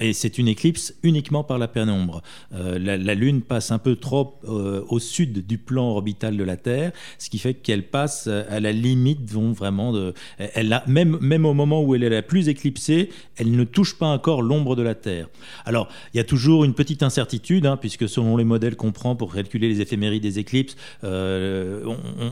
et 0.00 0.12
c'est 0.12 0.38
une 0.40 0.48
éclipse 0.48 0.94
uniquement 1.02 1.44
par 1.44 1.58
la 1.58 1.68
pénombre. 1.68 2.22
La, 2.50 2.96
la, 2.96 3.14
Lune 3.14 3.42
passe 3.42 3.70
un 3.70 3.78
peu 3.78 3.96
trop 3.96 4.40
au 4.44 4.98
sud 4.98 5.46
du 5.46 5.58
plan 5.58 5.90
orbital 5.90 6.36
de 6.36 6.44
la 6.44 6.56
Terre 6.56 6.92
ce 7.18 7.30
qui 7.30 7.38
fait 7.38 7.54
qu'elle 7.54 7.86
passe 7.86 8.26
à 8.26 8.60
la 8.60 8.72
limite 8.72 9.20
vraiment 9.30 9.92
de, 9.92 10.14
elle 10.38 10.82
même, 10.86 11.18
même 11.20 11.44
au 11.44 11.54
moment 11.54 11.82
où 11.82 11.94
elle 11.94 12.02
est 12.02 12.10
la 12.10 12.22
plus 12.22 12.48
éclipsée, 12.48 13.10
elle 13.36 13.52
ne 13.52 13.64
touche 13.64 13.96
pas 13.96 14.06
encore 14.06 14.42
l'ombre 14.42 14.76
de 14.76 14.82
la 14.82 14.94
Terre. 14.94 15.28
Alors, 15.64 15.88
il 16.14 16.16
y 16.16 16.20
a 16.20 16.24
toujours 16.24 16.64
une 16.64 16.74
petite 16.74 17.02
incertitude, 17.02 17.66
hein, 17.66 17.76
puisque 17.76 18.08
selon 18.08 18.36
les 18.36 18.44
modèles 18.44 18.76
qu'on 18.76 18.92
prend 18.92 19.16
pour 19.16 19.34
calculer 19.34 19.68
les 19.68 19.80
éphémérides 19.80 20.22
des 20.22 20.38
éclipses, 20.38 20.76
euh, 21.04 21.84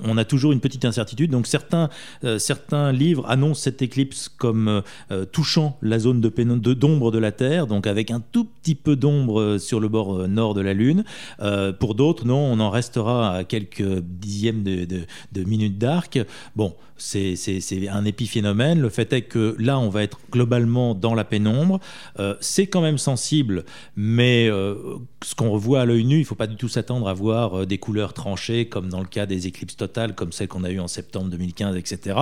on, 0.04 0.16
a 0.16 0.25
toujours 0.25 0.52
une 0.52 0.61
petite 0.61 0.84
incertitude. 0.84 1.31
Donc, 1.31 1.46
certains, 1.46 1.88
euh, 2.25 2.38
certains 2.38 2.93
livres 2.93 3.28
annoncent 3.28 3.62
cette 3.62 3.82
éclipse 3.82 4.28
comme 4.28 4.82
euh, 5.11 5.25
touchant 5.25 5.78
la 5.82 5.99
zone 5.99 6.20
de 6.20 6.28
d'ombre 6.75 7.11
de 7.11 7.19
la 7.19 7.32
Terre, 7.32 7.66
donc 7.66 7.87
avec 7.87 7.97
un 8.10 8.20
tout 8.20 8.44
petit 8.44 8.74
peu 8.74 8.96
d'ombre 8.96 9.58
sur 9.58 9.80
le 9.80 9.88
bord 9.88 10.28
nord 10.28 10.54
de 10.54 10.60
la 10.60 10.74
Lune. 10.74 11.04
pour 11.78 11.94
d'autres, 11.94 12.26
non, 12.26 12.38
on 12.38 12.60
en 12.60 12.70
restera 12.70 13.36
à 13.36 13.44
quelques 13.44 14.00
dixièmes 14.00 14.62
de, 14.62 14.84
de, 14.84 15.44
minutes 15.44 15.78
d'arc. 15.78 16.18
Bon, 16.56 16.74
c'est 16.98 17.88
un 17.88 18.04
épiphénomène. 18.04 18.80
Le 18.80 18.88
fait 18.88 19.12
est 19.12 19.22
que 19.22 19.56
là, 19.58 19.78
on 19.78 19.88
va 19.88 20.02
être 20.02 20.18
globalement 20.30 20.94
dans 20.94 21.14
la 21.14 21.24
pénombre. 21.24 21.80
Euh, 22.18 22.34
c'est 22.40 22.66
quand 22.66 22.80
même 22.80 22.98
sensible, 22.98 23.64
mais 23.96 24.48
euh, 24.48 24.74
ce 25.24 25.34
qu'on 25.34 25.50
revoit 25.50 25.80
à 25.80 25.84
l'œil 25.84 26.04
nu, 26.04 26.16
il 26.16 26.20
ne 26.20 26.24
faut 26.24 26.34
pas 26.34 26.46
du 26.46 26.56
tout 26.56 26.68
s'attendre 26.68 27.08
à 27.08 27.14
voir 27.14 27.60
euh, 27.60 27.66
des 27.66 27.78
couleurs 27.78 28.12
tranchées, 28.12 28.68
comme 28.68 28.88
dans 28.88 29.00
le 29.00 29.06
cas 29.06 29.26
des 29.26 29.46
éclipses 29.46 29.76
totales, 29.76 30.14
comme 30.14 30.32
celle 30.32 30.48
qu'on 30.48 30.64
a 30.64 30.70
eue 30.70 30.80
en 30.80 30.88
septembre 30.88 31.30
2015, 31.30 31.76
etc. 31.76 32.18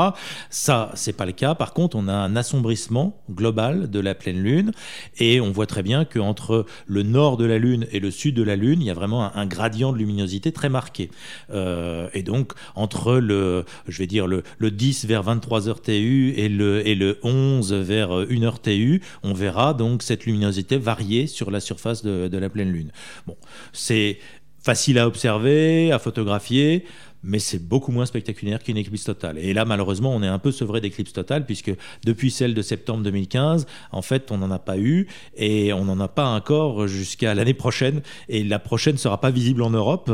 Ça, 0.51 0.91
c'est 0.95 1.15
pas 1.15 1.27
le 1.27 1.33
cas. 1.33 1.55
Par 1.55 1.73
contre, 1.73 1.97
on 1.97 2.09
a 2.09 2.15
un 2.15 2.37
assombrissement 2.37 3.21
global 3.31 3.91
de 3.91 4.01
la 4.01 4.15
pleine 4.15 4.43
lune, 4.43 4.73
et 5.19 5.41
on 5.41 5.51
voit 5.51 5.67
très 5.67 5.83
bien 5.83 6.05
qu'entre 6.05 6.67
le 6.87 7.03
nord 7.03 7.37
de 7.37 7.45
la 7.45 7.59
lune 7.59 7.87
et 7.93 8.01
le 8.01 8.11
sud 8.11 8.35
de 8.35 8.43
la 8.43 8.57
lune, 8.57 8.83
il 8.83 8.87
y 8.87 8.91
a 8.91 8.95
vraiment 8.95 9.35
un, 9.35 9.47
gradient 9.47 9.93
de 9.93 9.99
luminosité 9.99 10.53
très 10.53 10.69
marqué. 10.69 11.11
et 11.53 12.23
donc, 12.23 12.53
entre 12.75 13.15
le, 13.15 13.65
je 13.87 13.99
vais 13.99 14.07
dire, 14.07 14.27
le 14.27 14.66
10 14.71 15.07
vers 15.07 15.25
23h 15.25 15.81
TU 15.83 16.35
et 16.37 16.49
le, 16.49 16.87
et 16.87 16.95
le 16.95 17.19
11 17.23 17.73
vers 17.73 18.11
1h 18.11 18.61
TU, 18.63 19.03
on 19.23 19.33
verra 19.33 19.75
donc 19.75 20.03
cette 20.03 20.27
luminosité 20.27 20.77
varier 20.79 21.27
sur 21.27 21.51
la 21.51 21.61
surface 21.61 22.03
de, 22.03 22.29
de 22.29 22.39
la 22.39 22.49
pleine 22.49 22.71
lune. 22.71 22.93
Bon, 23.27 23.37
c'est 23.73 24.19
facile 24.67 24.99
à 24.99 25.07
observer, 25.07 25.93
à 25.93 25.99
photographier 26.01 26.85
mais 27.27 27.39
c'est 27.39 27.59
beaucoup 27.59 27.93
moins 27.93 28.07
spectaculaire 28.07 28.63
qu'une 28.63 28.77
éclipse 28.77 29.05
totale. 29.05 29.39
Et 29.39 29.53
là, 29.53 29.65
malheureusement, 29.65 30.15
on 30.15 30.23
est 30.23 30.29
un 30.29 30.39
peu 30.39 30.53
sevré 30.53 30.81
d'éclipse 30.81 31.13
totale, 31.13 31.45
puisque 31.45 31.73
depuis 32.05 32.31
celle 32.31 32.55
de 32.55 32.63
septembre 32.63 33.03
2015, 33.03 33.67
en 33.93 34.03
fait, 34.03 34.31
on 34.31 34.39
n'en 34.39 34.51
a 34.51 34.59
pas 34.59 34.79
eu, 34.79 35.09
et 35.37 35.73
on 35.73 35.85
n'en 35.85 36.01
a 36.01 36.09
pas 36.09 36.29
encore 36.29 36.87
jusqu'à 36.87 37.35
l'année 37.35 37.55
prochaine, 37.55 38.03
et 38.29 38.45
la 38.45 38.59
prochaine 38.59 38.95
ne 38.95 38.99
sera 38.99 39.21
pas 39.21 39.31
visible 39.31 39.63
en 39.63 39.71
Europe. 39.71 40.11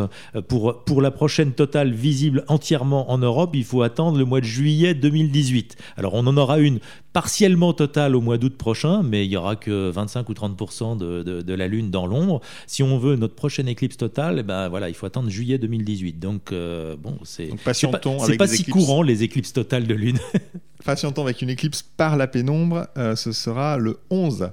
Pour, 0.48 0.84
pour 0.84 1.02
la 1.02 1.10
prochaine 1.10 1.52
totale 1.52 1.92
visible 1.92 2.44
entièrement 2.48 3.10
en 3.10 3.18
Europe, 3.18 3.50
il 3.54 3.64
faut 3.64 3.82
attendre 3.82 4.18
le 4.18 4.24
mois 4.24 4.40
de 4.40 4.46
juillet 4.46 4.94
2018. 4.94 5.76
Alors, 5.96 6.14
on 6.14 6.26
en 6.26 6.36
aura 6.36 6.58
une 6.58 6.80
partiellement 7.12 7.72
totale 7.72 8.16
au 8.16 8.20
mois 8.20 8.38
d'août 8.38 8.56
prochain, 8.56 9.02
mais 9.02 9.26
il 9.26 9.28
n'y 9.28 9.36
aura 9.36 9.56
que 9.56 9.90
25 9.90 10.28
ou 10.28 10.32
30% 10.32 10.96
de, 10.96 11.22
de, 11.22 11.54
la 11.54 11.68
Lune 11.68 11.90
dans 11.90 12.06
l'ombre. 12.06 12.40
Si 12.66 12.82
on 12.82 12.98
veut 12.98 13.16
notre 13.16 13.34
prochaine 13.34 13.68
éclipse 13.68 13.96
totale, 13.96 14.38
eh 14.40 14.42
ben 14.42 14.68
voilà, 14.68 14.88
il 14.88 14.94
faut 14.94 15.06
attendre 15.06 15.28
juillet 15.28 15.58
2018. 15.58 16.18
Donc, 16.18 16.52
euh, 16.52 16.96
bon, 16.96 17.18
c'est 17.24 17.50
c'est 17.72 18.36
pas, 18.36 18.46
si 18.46 18.64
courant 18.64 19.02
les 19.02 19.22
éclipses 19.22 19.52
totales 19.52 19.86
de 19.86 19.94
lune. 19.94 20.18
patientons 20.84 21.22
avec 21.22 21.42
une 21.42 21.50
éclipse 21.50 21.82
par 21.82 22.16
la 22.16 22.26
pénombre, 22.26 22.88
euh, 22.96 23.16
ce 23.16 23.32
sera 23.32 23.78
le 23.78 23.98
11. 24.10 24.50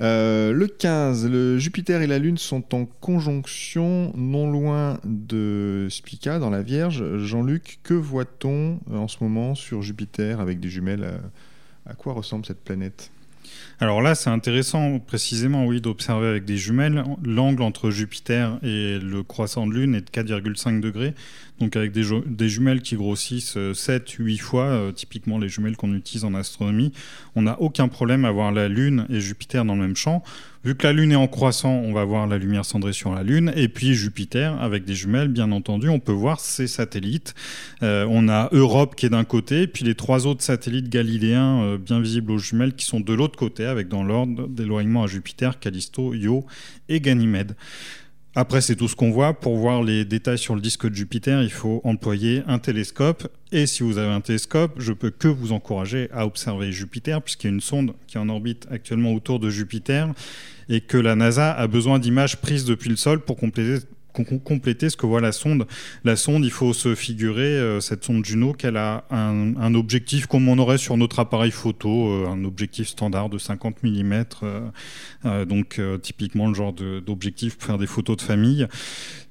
Euh, 0.00 0.52
le 0.52 0.66
15, 0.66 1.28
le 1.28 1.58
Jupiter 1.58 2.00
et 2.00 2.06
la 2.06 2.18
Lune 2.18 2.38
sont 2.38 2.74
en 2.74 2.86
conjonction 2.86 4.12
non 4.16 4.50
loin 4.50 4.98
de 5.04 5.86
Spica 5.90 6.38
dans 6.38 6.50
la 6.50 6.62
Vierge. 6.62 7.18
Jean-Luc, 7.18 7.78
que 7.82 7.94
voit-on 7.94 8.80
euh, 8.90 8.96
en 8.96 9.08
ce 9.08 9.18
moment 9.20 9.54
sur 9.54 9.82
Jupiter 9.82 10.40
avec 10.40 10.60
des 10.60 10.70
jumelles 10.70 11.20
À 11.86 11.94
quoi 11.94 12.12
ressemble 12.12 12.46
cette 12.46 12.62
planète? 12.62 13.10
Alors 13.80 14.00
là, 14.00 14.14
c'est 14.14 14.30
intéressant 14.30 15.00
précisément, 15.00 15.66
oui, 15.66 15.80
d'observer 15.80 16.28
avec 16.28 16.44
des 16.44 16.56
jumelles. 16.56 17.02
L'angle 17.24 17.62
entre 17.62 17.90
Jupiter 17.90 18.58
et 18.62 18.98
le 18.98 19.22
croissant 19.22 19.66
de 19.66 19.72
Lune 19.72 19.96
est 19.96 20.02
de 20.02 20.22
4,5 20.22 20.80
degrés. 20.80 21.14
Donc 21.62 21.76
avec 21.76 21.92
des, 21.92 22.48
jumelles 22.48 22.82
qui 22.82 22.96
grossissent 22.96 23.56
7-8 23.56 24.38
fois, 24.38 24.64
euh, 24.64 24.90
typiquement 24.90 25.38
les 25.38 25.48
jumelles 25.48 25.76
qu'on 25.76 25.94
utilise 25.94 26.24
en 26.24 26.34
astronomie, 26.34 26.92
on 27.36 27.42
n'a 27.42 27.60
aucun 27.60 27.86
problème 27.86 28.24
à 28.24 28.32
voir 28.32 28.50
la 28.50 28.66
Lune 28.66 29.06
et 29.08 29.20
Jupiter 29.20 29.64
dans 29.64 29.76
le 29.76 29.82
même 29.82 29.94
champ. 29.94 30.24
Vu 30.64 30.74
que 30.74 30.84
la 30.84 30.92
Lune 30.92 31.12
est 31.12 31.16
en 31.16 31.28
croissant, 31.28 31.70
on 31.70 31.92
va 31.92 32.04
voir 32.04 32.26
la 32.26 32.38
lumière 32.38 32.64
cendrée 32.64 32.92
sur 32.92 33.14
la 33.14 33.22
Lune. 33.22 33.52
Et 33.54 33.68
puis 33.68 33.94
Jupiter, 33.94 34.60
avec 34.60 34.84
des 34.84 34.94
jumelles, 34.94 35.28
bien 35.28 35.52
entendu, 35.52 35.88
on 35.88 36.00
peut 36.00 36.10
voir 36.10 36.40
ses 36.40 36.66
satellites. 36.66 37.34
Euh, 37.84 38.06
on 38.10 38.28
a 38.28 38.48
Europe 38.50 38.96
qui 38.96 39.06
est 39.06 39.10
d'un 39.10 39.24
côté, 39.24 39.68
puis 39.68 39.84
les 39.84 39.94
trois 39.94 40.26
autres 40.26 40.42
satellites 40.42 40.88
galiléens 40.88 41.62
euh, 41.62 41.78
bien 41.78 42.00
visibles 42.00 42.32
aux 42.32 42.38
jumelles 42.38 42.74
qui 42.74 42.86
sont 42.86 42.98
de 42.98 43.12
l'autre 43.12 43.38
côté, 43.38 43.66
avec 43.66 43.86
dans 43.86 44.02
l'ordre 44.02 44.48
d'éloignement 44.48 45.04
à 45.04 45.06
Jupiter, 45.06 45.60
Callisto, 45.60 46.12
Io 46.12 46.44
et 46.88 47.00
Ganymède. 47.00 47.54
Après, 48.34 48.62
c'est 48.62 48.76
tout 48.76 48.88
ce 48.88 48.96
qu'on 48.96 49.10
voit. 49.10 49.34
Pour 49.34 49.56
voir 49.58 49.82
les 49.82 50.06
détails 50.06 50.38
sur 50.38 50.54
le 50.54 50.62
disque 50.62 50.88
de 50.88 50.94
Jupiter, 50.94 51.42
il 51.42 51.50
faut 51.50 51.82
employer 51.84 52.42
un 52.46 52.58
télescope. 52.58 53.28
Et 53.52 53.66
si 53.66 53.82
vous 53.82 53.98
avez 53.98 54.10
un 54.10 54.22
télescope, 54.22 54.72
je 54.78 54.94
peux 54.94 55.10
que 55.10 55.28
vous 55.28 55.52
encourager 55.52 56.08
à 56.12 56.24
observer 56.24 56.72
Jupiter, 56.72 57.20
puisqu'il 57.20 57.48
y 57.48 57.50
a 57.50 57.54
une 57.54 57.60
sonde 57.60 57.92
qui 58.06 58.16
est 58.16 58.20
en 58.20 58.30
orbite 58.30 58.66
actuellement 58.70 59.12
autour 59.12 59.38
de 59.38 59.50
Jupiter, 59.50 60.14
et 60.70 60.80
que 60.80 60.96
la 60.96 61.14
NASA 61.14 61.52
a 61.52 61.66
besoin 61.66 61.98
d'images 61.98 62.38
prises 62.38 62.64
depuis 62.64 62.88
le 62.88 62.96
sol 62.96 63.20
pour 63.20 63.36
compléter 63.36 63.84
compléter 64.12 64.90
ce 64.90 64.96
que 64.96 65.06
voit 65.06 65.20
la 65.20 65.32
sonde. 65.32 65.66
La 66.04 66.16
sonde, 66.16 66.44
il 66.44 66.50
faut 66.50 66.72
se 66.72 66.94
figurer, 66.94 67.42
euh, 67.42 67.80
cette 67.80 68.04
sonde 68.04 68.24
Juno, 68.24 68.52
qu'elle 68.52 68.76
a 68.76 69.04
un, 69.10 69.74
objectif 69.74 70.26
comme 70.26 70.48
on 70.48 70.58
aurait 70.58 70.78
sur 70.78 70.96
notre 70.96 71.18
appareil 71.18 71.50
photo, 71.50 72.08
euh, 72.08 72.28
un 72.28 72.44
objectif 72.44 72.88
standard 72.88 73.30
de 73.30 73.38
50 73.38 73.82
mm, 73.82 74.24
euh, 75.24 75.44
donc 75.46 75.80
typiquement 76.02 76.48
le 76.48 76.54
genre 76.54 76.72
d'objectif 76.72 77.56
pour 77.56 77.66
faire 77.66 77.78
des 77.78 77.86
photos 77.86 78.16
de 78.16 78.22
famille. 78.22 78.66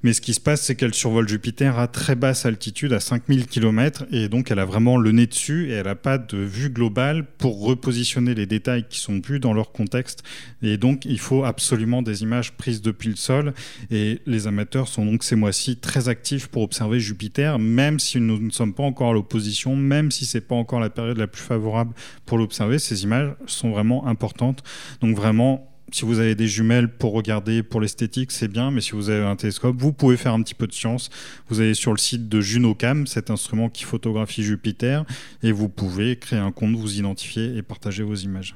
Mais 0.04 0.14
ce 0.14 0.22
qui 0.22 0.34
se 0.34 0.40
passe, 0.40 0.62
c'est 0.62 0.76
qu'elle 0.76 0.96
survole 0.96 1.28
Jupiter 1.28 1.78
à 1.78 1.88
très 1.88 2.16
basse 2.16 2.46
altitude, 2.46 2.92
à 2.94 3.00
5000 3.00 3.46
km, 3.46 4.06
et 4.12 4.30
donc 4.30 4.50
elle 4.50 4.58
a 4.58 4.66
vraiment 4.66 4.98
le 4.98 5.12
nez 5.12 5.28
dessus, 5.28 5.70
et 5.70 5.74
elle 5.74 5.86
n'a 5.86 5.96
pas 5.96 6.18
de 6.18 6.38
vue 6.38 6.72
globale 6.72 7.26
pour 7.38 7.64
repositionner 7.64 8.34
les 8.34 8.48
détails 8.48 8.86
qui 8.90 9.00
sont 9.00 9.22
vus 9.24 9.40
dans 9.40 9.54
leur 9.54 9.72
contexte. 9.72 10.24
Et 10.64 10.78
donc, 10.78 11.06
il 11.06 11.20
faut 11.20 11.44
absolument 11.44 12.02
des 12.02 12.24
images 12.24 12.54
prises 12.54 12.82
depuis 12.82 13.10
le 13.10 13.16
sol, 13.16 13.54
et 13.92 14.22
les 14.26 14.48
amateurs 14.48 14.71
sont 14.88 15.06
donc 15.06 15.24
ces 15.24 15.36
mois-ci 15.36 15.78
très 15.78 16.10
actifs 16.10 16.48
pour 16.48 16.64
observer 16.64 17.00
Jupiter, 17.00 17.60
même 17.60 18.00
si 18.00 18.20
nous 18.20 18.40
ne 18.40 18.50
sommes 18.52 18.74
pas 18.74 18.84
encore 18.84 19.12
à 19.12 19.14
l'opposition, 19.14 19.76
même 19.76 20.12
si 20.12 20.26
c'est 20.26 20.42
pas 20.42 20.56
encore 20.56 20.80
la 20.80 20.90
période 20.90 21.18
la 21.18 21.28
plus 21.28 21.42
favorable 21.42 21.94
pour 22.26 22.38
l'observer, 22.38 22.80
ces 22.80 23.04
images 23.04 23.34
sont 23.46 23.72
vraiment 23.72 24.08
importantes. 24.08 24.64
Donc 25.02 25.16
vraiment, 25.16 25.68
si 25.92 26.06
vous 26.06 26.20
avez 26.20 26.36
des 26.36 26.48
jumelles 26.48 26.88
pour 26.88 27.14
regarder 27.14 27.64
pour 27.64 27.82
l'esthétique, 27.82 28.32
c'est 28.32 28.48
bien, 28.48 28.72
mais 28.72 28.82
si 28.82 28.92
vous 28.92 29.10
avez 29.10 29.26
un 29.26 29.36
télescope, 29.36 29.76
vous 29.78 29.94
pouvez 29.94 30.18
faire 30.18 30.34
un 30.34 30.42
petit 30.42 30.56
peu 30.56 30.68
de 30.68 30.74
science. 30.74 31.10
Vous 31.50 31.60
allez 31.60 31.74
sur 31.74 31.92
le 31.92 31.98
site 31.98 32.30
de 32.30 32.40
JunoCam, 32.40 33.08
cet 33.08 33.30
instrument 33.30 33.70
qui 33.70 33.84
photographie 33.84 34.44
Jupiter, 34.44 35.06
et 35.44 35.52
vous 35.52 35.70
pouvez 35.70 36.18
créer 36.18 36.40
un 36.40 36.52
compte, 36.52 36.76
vous 36.76 36.98
identifier 36.98 37.58
et 37.58 37.62
partager 37.62 38.04
vos 38.04 38.16
images. 38.16 38.56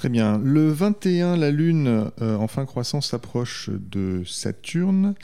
Très 0.00 0.08
bien. 0.08 0.40
Le 0.42 0.70
21, 0.70 1.36
la 1.36 1.50
Lune 1.50 2.10
euh, 2.22 2.34
en 2.34 2.48
fin 2.48 2.64
croissance 2.64 3.10
s'approche 3.10 3.68
de 3.68 4.22
Saturne. 4.24 5.14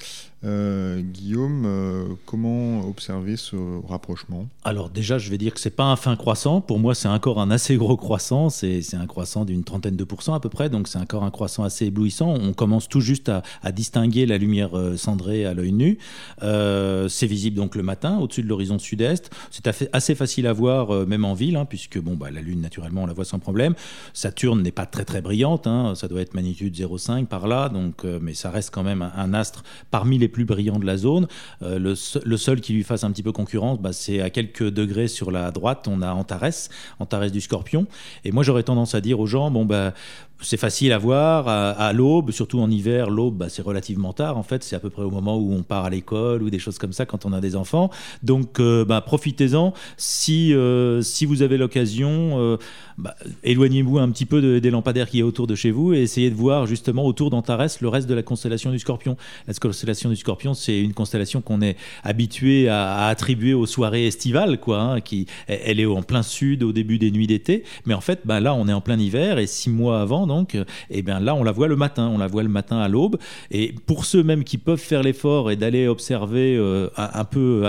Euh, 0.46 1.00
Guillaume, 1.02 1.64
euh, 1.66 2.04
comment 2.24 2.88
observer 2.88 3.36
ce 3.36 3.56
rapprochement? 3.86 4.48
Alors 4.64 4.88
déjà, 4.88 5.18
je 5.18 5.30
vais 5.30 5.38
dire 5.38 5.52
que 5.52 5.60
c'est 5.60 5.70
pas 5.70 5.84
un 5.84 5.96
fin 5.96 6.16
croissant. 6.16 6.60
Pour 6.60 6.78
moi, 6.78 6.94
c'est 6.94 7.08
encore 7.08 7.40
un 7.40 7.50
assez 7.50 7.76
gros 7.76 7.96
croissant. 7.96 8.48
C'est 8.48 8.82
un 8.94 9.06
croissant 9.06 9.44
d'une 9.44 9.64
trentaine 9.64 9.96
de 9.96 10.04
pourcents 10.04 10.34
à 10.34 10.40
peu 10.40 10.48
près. 10.48 10.70
Donc 10.70 10.88
c'est 10.88 10.98
encore 10.98 11.24
un 11.24 11.30
croissant 11.30 11.64
assez 11.64 11.86
éblouissant. 11.86 12.28
On 12.28 12.52
commence 12.52 12.88
tout 12.88 13.00
juste 13.00 13.28
à, 13.28 13.72
distinguer 13.72 14.26
la 14.26 14.38
lumière 14.38 14.70
cendrée 14.96 15.44
à 15.44 15.52
l'œil 15.52 15.72
nu. 15.72 15.98
c'est 16.40 17.26
visible 17.26 17.56
donc 17.56 17.74
le 17.74 17.82
matin 17.82 18.18
au-dessus 18.18 18.42
de 18.42 18.48
l'horizon 18.48 18.78
sud-est. 18.78 19.30
C'est 19.50 19.66
assez 19.92 20.14
facile 20.14 20.46
à 20.46 20.52
voir 20.52 21.06
même 21.06 21.24
en 21.24 21.34
ville, 21.34 21.56
hein, 21.56 21.64
puisque 21.64 21.98
bon, 21.98 22.14
bah, 22.14 22.30
la 22.30 22.40
Lune 22.40 22.60
naturellement 22.60 23.02
on 23.02 23.06
la 23.06 23.12
voit 23.12 23.24
sans 23.24 23.38
problème. 23.38 23.74
Saturne 24.12 24.62
n'est 24.62 24.72
pas 24.72 24.86
très 24.86 25.04
très 25.04 25.20
brillante, 25.20 25.66
hein. 25.66 25.94
ça 25.94 26.08
doit 26.08 26.20
être 26.20 26.34
magnitude 26.34 26.74
0,5 26.74 27.26
par 27.26 27.48
là, 27.48 27.68
donc, 27.68 28.04
euh, 28.04 28.18
mais 28.20 28.34
ça 28.34 28.50
reste 28.50 28.70
quand 28.70 28.82
même 28.82 29.02
un, 29.02 29.34
astre 29.34 29.64
parmi 29.90 30.18
les 30.18 30.28
plus 30.36 30.44
brillants 30.44 30.78
de 30.78 30.84
la 30.84 30.98
zone. 30.98 31.28
Euh, 31.62 31.78
le, 31.78 32.36
seul 32.36 32.60
qui 32.60 32.74
lui 32.74 32.82
fasse 32.82 33.04
un 33.04 33.10
petit 33.10 33.22
peu 33.22 33.32
concurrence, 33.32 33.80
bah, 33.80 33.94
c'est 33.94 34.20
à 34.20 34.28
quelques 34.28 34.68
degrés 34.68 35.08
sur 35.08 35.30
la 35.30 35.50
droite, 35.50 35.88
on 35.88 36.02
a 36.02 36.12
Antares, 36.12 36.68
Antares 37.00 37.30
du 37.30 37.40
Scorpion. 37.40 37.86
Et 38.26 38.32
moi 38.32 38.42
j'aurais 38.42 38.62
tendance 38.62 38.94
à 38.94 39.00
dire 39.00 39.18
aux 39.18 39.26
gens, 39.26 39.50
bon 39.50 39.64
bah 39.64 39.94
c'est 40.40 40.58
facile 40.58 40.92
à 40.92 40.98
voir 40.98 41.48
à, 41.48 41.92
l'aube, 41.92 42.30
surtout 42.30 42.60
en 42.60 42.70
hiver. 42.70 43.10
L'aube, 43.10 43.36
bah, 43.36 43.48
c'est 43.48 43.62
relativement 43.62 44.12
tard 44.12 44.36
en 44.36 44.42
fait. 44.42 44.62
C'est 44.62 44.76
à 44.76 44.78
peu 44.78 44.90
près 44.90 45.02
au 45.02 45.10
moment 45.10 45.38
où 45.38 45.52
on 45.52 45.62
part 45.62 45.84
à 45.84 45.90
l'école 45.90 46.42
ou 46.42 46.50
des 46.50 46.58
choses 46.58 46.78
comme 46.78 46.92
ça 46.92 47.06
quand 47.06 47.24
on 47.24 47.32
a 47.32 47.40
des 47.40 47.56
enfants. 47.56 47.90
Donc, 48.22 48.60
euh, 48.60 48.84
bah, 48.84 49.00
profitez-en. 49.00 49.72
Si 49.96 50.52
euh, 50.54 51.00
si 51.02 51.24
vous 51.24 51.42
avez 51.42 51.56
l'occasion, 51.56 52.38
euh, 52.38 52.58
bah, 52.98 53.14
éloignez-vous 53.44 53.98
un 53.98 54.10
petit 54.10 54.26
peu 54.26 54.60
des 54.60 54.70
lampadaires 54.70 55.08
qui 55.08 55.20
est 55.20 55.22
autour 55.22 55.46
de 55.46 55.54
chez 55.54 55.70
vous 55.70 55.94
et 55.94 56.02
essayez 56.02 56.30
de 56.30 56.34
voir 56.34 56.66
justement 56.66 57.06
autour 57.06 57.30
d'Antares 57.30 57.56
le 57.80 57.88
reste 57.88 58.08
de 58.08 58.14
la 58.14 58.22
constellation 58.22 58.70
du 58.70 58.78
Scorpion. 58.78 59.16
La 59.48 59.54
constellation 59.54 60.10
du 60.10 60.16
Scorpion, 60.16 60.52
c'est 60.52 60.80
une 60.80 60.92
constellation 60.92 61.40
qu'on 61.40 61.62
est 61.62 61.76
habitué 62.04 62.68
à, 62.68 63.06
attribuer 63.06 63.54
aux 63.54 63.66
soirées 63.66 64.06
estivales, 64.06 64.60
quoi. 64.60 64.80
Hein, 64.80 65.00
qui, 65.00 65.26
elle 65.48 65.80
est 65.80 65.86
en 65.86 66.02
plein 66.02 66.22
sud 66.22 66.62
au 66.62 66.72
début 66.72 66.98
des 66.98 67.10
nuits 67.10 67.26
d'été, 67.26 67.64
mais 67.86 67.94
en 67.94 68.00
fait, 68.00 68.20
là, 68.26 68.54
on 68.54 68.68
est 68.68 68.72
en 68.72 68.80
plein 68.80 68.98
hiver 68.98 69.38
et 69.38 69.46
six 69.46 69.70
mois 69.70 70.00
avant 70.00 70.25
donc, 70.26 70.56
eh 70.90 71.02
bien 71.02 71.20
là, 71.20 71.34
on 71.34 71.44
la 71.44 71.52
voit 71.52 71.68
le 71.68 71.76
matin, 71.76 72.08
on 72.12 72.18
la 72.18 72.26
voit 72.26 72.42
le 72.42 72.48
matin 72.48 72.78
à 72.78 72.88
l'aube. 72.88 73.16
Et 73.50 73.74
pour 73.86 74.04
ceux 74.04 74.22
même 74.22 74.44
qui 74.44 74.58
peuvent 74.58 74.80
faire 74.80 75.02
l'effort 75.02 75.50
et 75.50 75.56
d'aller 75.56 75.88
observer 75.88 76.56
euh, 76.56 76.88
un, 76.96 77.24
peu 77.24 77.64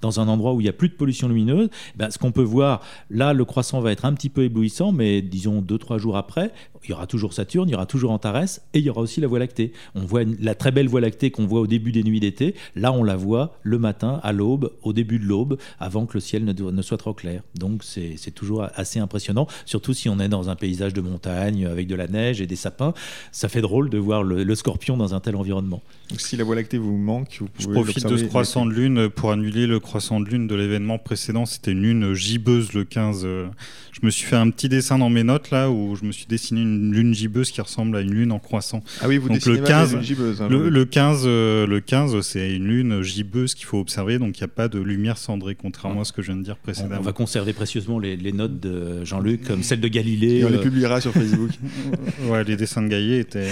dans 0.00 0.20
un 0.20 0.28
endroit 0.28 0.54
où 0.54 0.60
il 0.60 0.64
n'y 0.64 0.70
a 0.70 0.74
plus 0.74 0.88
de 0.88 0.94
pollution 0.94 1.28
lumineuse, 1.28 1.68
ben, 1.96 2.10
ce 2.10 2.18
qu'on 2.18 2.32
peut 2.32 2.42
voir, 2.42 2.80
là, 3.10 3.32
le 3.32 3.44
croissant 3.44 3.80
va 3.80 3.92
être 3.92 4.04
un 4.04 4.14
petit 4.14 4.28
peu 4.28 4.44
éblouissant, 4.44 4.92
mais 4.92 5.22
disons 5.22 5.62
deux, 5.62 5.78
trois 5.78 5.98
jours 5.98 6.16
après, 6.16 6.52
il 6.86 6.90
y 6.90 6.94
aura 6.94 7.06
toujours 7.06 7.32
Saturne, 7.32 7.68
il 7.68 7.72
y 7.72 7.74
aura 7.74 7.86
toujours 7.86 8.10
Antares, 8.10 8.60
et 8.72 8.78
il 8.78 8.82
y 8.82 8.90
aura 8.90 9.00
aussi 9.00 9.20
la 9.20 9.26
Voie 9.26 9.38
lactée. 9.38 9.72
On 9.94 10.04
voit 10.04 10.22
la 10.40 10.54
très 10.54 10.70
belle 10.70 10.88
Voie 10.88 11.00
lactée 11.00 11.30
qu'on 11.30 11.46
voit 11.46 11.60
au 11.60 11.66
début 11.66 11.92
des 11.92 12.02
nuits 12.02 12.20
d'été. 12.20 12.54
Là, 12.74 12.92
on 12.92 13.02
la 13.02 13.16
voit 13.16 13.58
le 13.62 13.78
matin, 13.78 14.20
à 14.22 14.32
l'aube, 14.32 14.72
au 14.82 14.92
début 14.92 15.18
de 15.18 15.24
l'aube, 15.24 15.58
avant 15.80 16.06
que 16.06 16.14
le 16.14 16.20
ciel 16.20 16.44
ne, 16.44 16.52
ne 16.52 16.82
soit 16.82 16.98
trop 16.98 17.14
clair. 17.14 17.42
Donc, 17.54 17.82
c'est 17.84 18.30
toujours 18.34 18.66
assez 18.74 18.98
impressionnant, 18.98 19.46
surtout 19.64 19.94
si 19.94 20.08
on 20.08 20.18
est 20.20 20.28
dans 20.28 20.48
un 20.48 20.56
paysage 20.56 20.92
de 20.92 21.00
montagne 21.00 21.66
avec 21.66 21.86
de 21.86 21.94
la 21.94 22.06
neige 22.06 22.40
et 22.40 22.46
des 22.46 22.56
sapins. 22.56 22.94
Ça 23.32 23.48
fait 23.48 23.60
drôle 23.60 23.90
de 23.90 23.98
voir 23.98 24.22
le, 24.22 24.54
scorpion 24.54 24.96
dans 24.96 25.14
un 25.14 25.20
tel 25.20 25.36
environnement. 25.36 25.82
si 26.16 26.36
la 26.36 26.44
Voie 26.44 26.54
lactée 26.54 26.78
vous 26.78 26.96
manque, 26.96 27.38
vous 27.40 27.48
pouvez 27.48 27.64
Je 27.64 27.68
profite 27.68 28.06
de 28.06 28.16
ce 28.16 28.24
croissant 28.24 28.64
de 28.64 28.72
lune 28.72 29.08
pour 29.10 29.32
annuler 29.32 29.66
le 29.66 29.80
croissant 29.80 30.20
de 30.20 30.28
lune 30.28 30.46
de 30.46 30.54
l'événement 30.54 30.98
précédent. 30.98 31.46
C'était 31.46 31.72
une 31.72 31.82
lune 31.82 32.14
gibbeuse 32.14 32.72
le 32.72 32.84
15. 32.84 33.22
Euh, 33.24 33.46
je 33.92 34.04
me 34.04 34.10
suis 34.10 34.26
fait 34.26 34.36
un 34.36 34.50
petit 34.50 34.68
dessin 34.68 34.98
dans 34.98 35.10
mes 35.10 35.24
notes 35.24 35.50
là 35.50 35.70
où 35.70 35.96
je 35.96 36.04
me 36.04 36.12
suis 36.12 36.26
dessiné 36.26 36.60
une 36.60 36.75
lune 36.92 37.14
gibbeuse 37.14 37.50
qui 37.50 37.60
ressemble 37.60 37.96
à 37.96 38.00
une 38.00 38.12
lune 38.12 38.32
en 38.32 38.38
croissant. 38.38 38.82
Ah 39.00 39.08
oui, 39.08 39.18
vous 39.18 39.28
donc 39.28 39.44
le 39.46 39.58
15, 39.58 39.94
hein, 39.94 40.48
le, 40.48 40.84
15, 40.84 41.22
euh, 41.26 41.66
le 41.66 41.80
15, 41.80 42.20
c'est 42.20 42.54
une 42.54 42.66
lune 42.66 43.02
gibbeuse 43.02 43.54
qu'il 43.54 43.66
faut 43.66 43.78
observer, 43.78 44.18
donc 44.18 44.38
il 44.38 44.42
n'y 44.42 44.44
a 44.44 44.48
pas 44.48 44.68
de 44.68 44.80
lumière 44.80 45.18
cendrée, 45.18 45.54
contrairement 45.54 46.02
à 46.02 46.04
ce 46.04 46.12
que 46.12 46.22
je 46.22 46.28
viens 46.28 46.36
de 46.36 46.44
dire 46.44 46.56
précédemment. 46.56 46.96
On, 47.00 47.04
va 47.04 47.12
conserver 47.12 47.52
précieusement 47.52 47.98
les, 47.98 48.32
notes 48.32 48.60
de 48.60 49.04
Jean-Luc, 49.04 49.44
comme 49.44 49.62
celle 49.62 49.80
de 49.80 49.88
Galilée. 49.88 50.38
Et 50.38 50.44
on 50.44 50.48
les 50.48 50.56
euh. 50.56 50.62
publiera 50.62 51.00
sur 51.00 51.12
Facebook. 51.12 51.50
ouais, 52.28 52.44
les 52.44 52.56
dessins 52.56 52.82
de 52.82 52.88
Gaillet 52.88 53.20
étaient, 53.20 53.50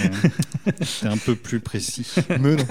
un 1.03 1.17
peu 1.17 1.35
plus 1.35 1.59
précis. 1.59 2.07
Mais 2.29 2.55
non. 2.55 2.63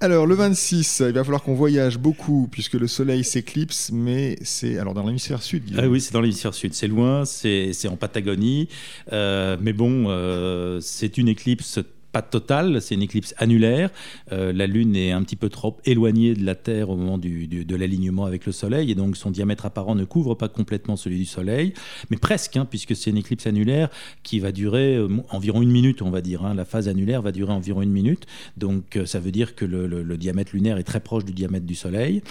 Alors, 0.00 0.26
le 0.26 0.34
26, 0.34 1.02
il 1.06 1.12
va 1.12 1.24
falloir 1.24 1.42
qu'on 1.42 1.54
voyage 1.54 1.98
beaucoup 1.98 2.48
puisque 2.50 2.74
le 2.74 2.86
soleil 2.86 3.24
s'éclipse, 3.24 3.90
mais 3.92 4.36
c'est 4.42 4.78
alors 4.78 4.94
dans 4.94 5.06
l'hémisphère 5.06 5.42
sud. 5.42 5.62
Ah 5.76 5.88
oui, 5.88 6.00
c'est 6.00 6.12
dans 6.12 6.20
l'hémisphère 6.20 6.54
sud. 6.54 6.74
C'est 6.74 6.88
loin, 6.88 7.24
c'est 7.24 7.88
en 7.88 7.96
Patagonie. 7.96 8.68
Euh, 9.12 9.56
mais 9.60 9.72
bon, 9.76 10.06
euh, 10.08 10.80
c'est 10.80 11.18
une 11.18 11.28
éclipse 11.28 11.78
pas 12.16 12.22
totale, 12.22 12.80
c'est 12.80 12.94
une 12.94 13.02
éclipse 13.02 13.34
annulaire. 13.36 13.90
Euh, 14.32 14.50
la 14.50 14.66
Lune 14.66 14.96
est 14.96 15.12
un 15.12 15.22
petit 15.22 15.36
peu 15.36 15.50
trop 15.50 15.76
éloignée 15.84 16.32
de 16.32 16.46
la 16.46 16.54
Terre 16.54 16.88
au 16.88 16.96
moment 16.96 17.18
du, 17.18 17.46
de 17.46 17.76
l'alignement 17.76 18.24
avec 18.24 18.46
le 18.46 18.52
Soleil, 18.52 18.90
et 18.90 18.94
donc 18.94 19.18
son 19.18 19.30
diamètre 19.30 19.66
apparent 19.66 19.94
ne 19.94 20.06
couvre 20.06 20.34
pas 20.34 20.48
complètement 20.48 20.96
celui 20.96 21.18
du 21.18 21.26
Soleil, 21.26 21.74
mais 22.08 22.16
presque, 22.16 22.56
hein, 22.56 22.66
puisque 22.68 22.96
c'est 22.96 23.10
une 23.10 23.18
éclipse 23.18 23.46
annulaire 23.46 23.90
qui 24.22 24.40
va 24.40 24.50
durer 24.50 24.96
euh, 24.96 25.08
environ 25.28 25.60
une 25.60 25.70
minute, 25.70 26.00
on 26.00 26.08
va 26.08 26.22
dire. 26.22 26.42
Hein. 26.42 26.54
La 26.54 26.64
phase 26.64 26.88
annulaire 26.88 27.20
va 27.20 27.32
durer 27.32 27.52
environ 27.52 27.82
une 27.82 27.92
minute, 27.92 28.24
donc 28.56 28.96
euh, 28.96 29.04
ça 29.04 29.20
veut 29.20 29.30
dire 29.30 29.54
que 29.54 29.66
le, 29.66 30.16
diamètre 30.16 30.52
lunaire 30.54 30.78
est 30.78 30.84
très 30.84 31.00
proche 31.00 31.26
du 31.26 31.34
diamètre 31.34 31.66
du 31.66 31.74
Soleil. 31.74 32.22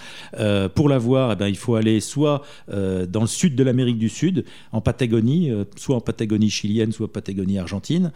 pour 0.73 0.89
la 0.89 0.97
voir, 0.97 1.33
eh 1.33 1.35
ben, 1.35 1.47
il 1.47 1.57
faut 1.57 1.75
aller 1.75 1.99
soit 1.99 2.41
dans 2.67 3.21
le 3.21 3.27
sud 3.27 3.55
de 3.55 3.63
l'Amérique 3.63 3.99
du 3.99 4.09
Sud, 4.09 4.45
en 4.71 4.81
Patagonie, 4.81 5.51
soit 5.75 5.95
en 5.95 6.01
Patagonie 6.01 6.49
chilienne, 6.49 6.91
soit 6.91 7.05
en 7.05 7.09
Patagonie 7.09 7.59
argentine, 7.59 8.11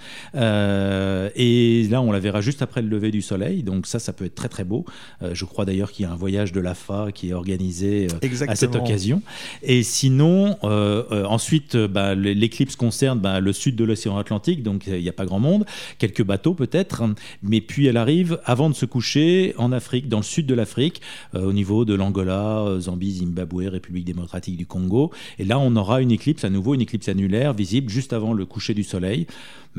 Et 1.60 1.84
là, 1.90 2.02
on 2.02 2.14
la 2.14 2.20
verra 2.20 2.40
juste 2.40 2.62
après 2.62 2.82
le 2.82 2.88
lever 2.88 3.12
du 3.12 3.22
soleil. 3.22 3.64
Donc 3.64 3.86
ça, 3.86 4.00
ça 4.00 4.14
peut 4.14 4.24
être 4.24 4.36
très 4.36 4.48
très 4.48 4.64
beau. 4.64 4.86
Euh, 5.22 5.32
je 5.34 5.44
crois 5.44 5.66
d'ailleurs 5.66 5.92
qu'il 5.92 6.04
y 6.04 6.08
a 6.08 6.12
un 6.12 6.16
voyage 6.16 6.54
de 6.54 6.62
l'AFA 6.62 7.12
qui 7.14 7.30
est 7.30 7.34
organisé 7.34 8.08
euh, 8.08 8.46
à 8.48 8.56
cette 8.56 8.76
occasion. 8.76 9.22
Et 9.62 9.84
sinon, 9.84 10.58
euh, 10.64 11.26
ensuite, 11.26 11.76
bah, 11.76 12.16
l'éclipse 12.16 12.78
concerne 12.78 13.20
bah, 13.20 13.42
le 13.42 13.52
sud 13.52 13.76
de 13.76 13.84
l'océan 13.84 14.18
Atlantique, 14.18 14.64
donc 14.64 14.88
il 14.88 15.02
n'y 15.02 15.10
a 15.10 15.14
pas 15.14 15.26
grand 15.26 15.40
monde, 15.40 15.66
quelques 15.98 16.24
bateaux 16.24 16.54
peut-être. 16.54 17.04
Mais 17.44 17.60
puis 17.60 17.88
elle 17.88 17.98
arrive 17.98 18.40
avant 18.46 18.70
de 18.70 18.76
se 18.76 18.86
coucher 18.86 19.54
en 19.58 19.74
Afrique, 19.74 20.08
dans 20.08 20.20
le 20.20 20.24
sud 20.24 20.46
de 20.46 20.54
l'Afrique, 20.54 21.02
au 21.34 21.52
niveau 21.52 21.84
de 21.84 21.94
l'Angola, 21.94 22.80
Zambie, 22.80 23.18
Zimbabwe, 23.18 23.68
République 23.68 24.06
démocratique 24.06 24.56
du 24.56 24.66
Congo. 24.66 25.12
Et 25.40 25.44
là, 25.44 25.60
on 25.60 25.76
aura 25.76 26.02
une 26.02 26.12
éclipse 26.12 26.46
à 26.46 26.50
nouveau, 26.50 26.74
une 26.74 26.82
éclipse 26.82 27.10
annulaire 27.10 27.54
visible 27.54 27.90
juste 27.90 28.14
avant 28.14 28.34
le 28.34 28.46
coucher 28.46 28.74
du 28.74 28.84
soleil 28.84 29.28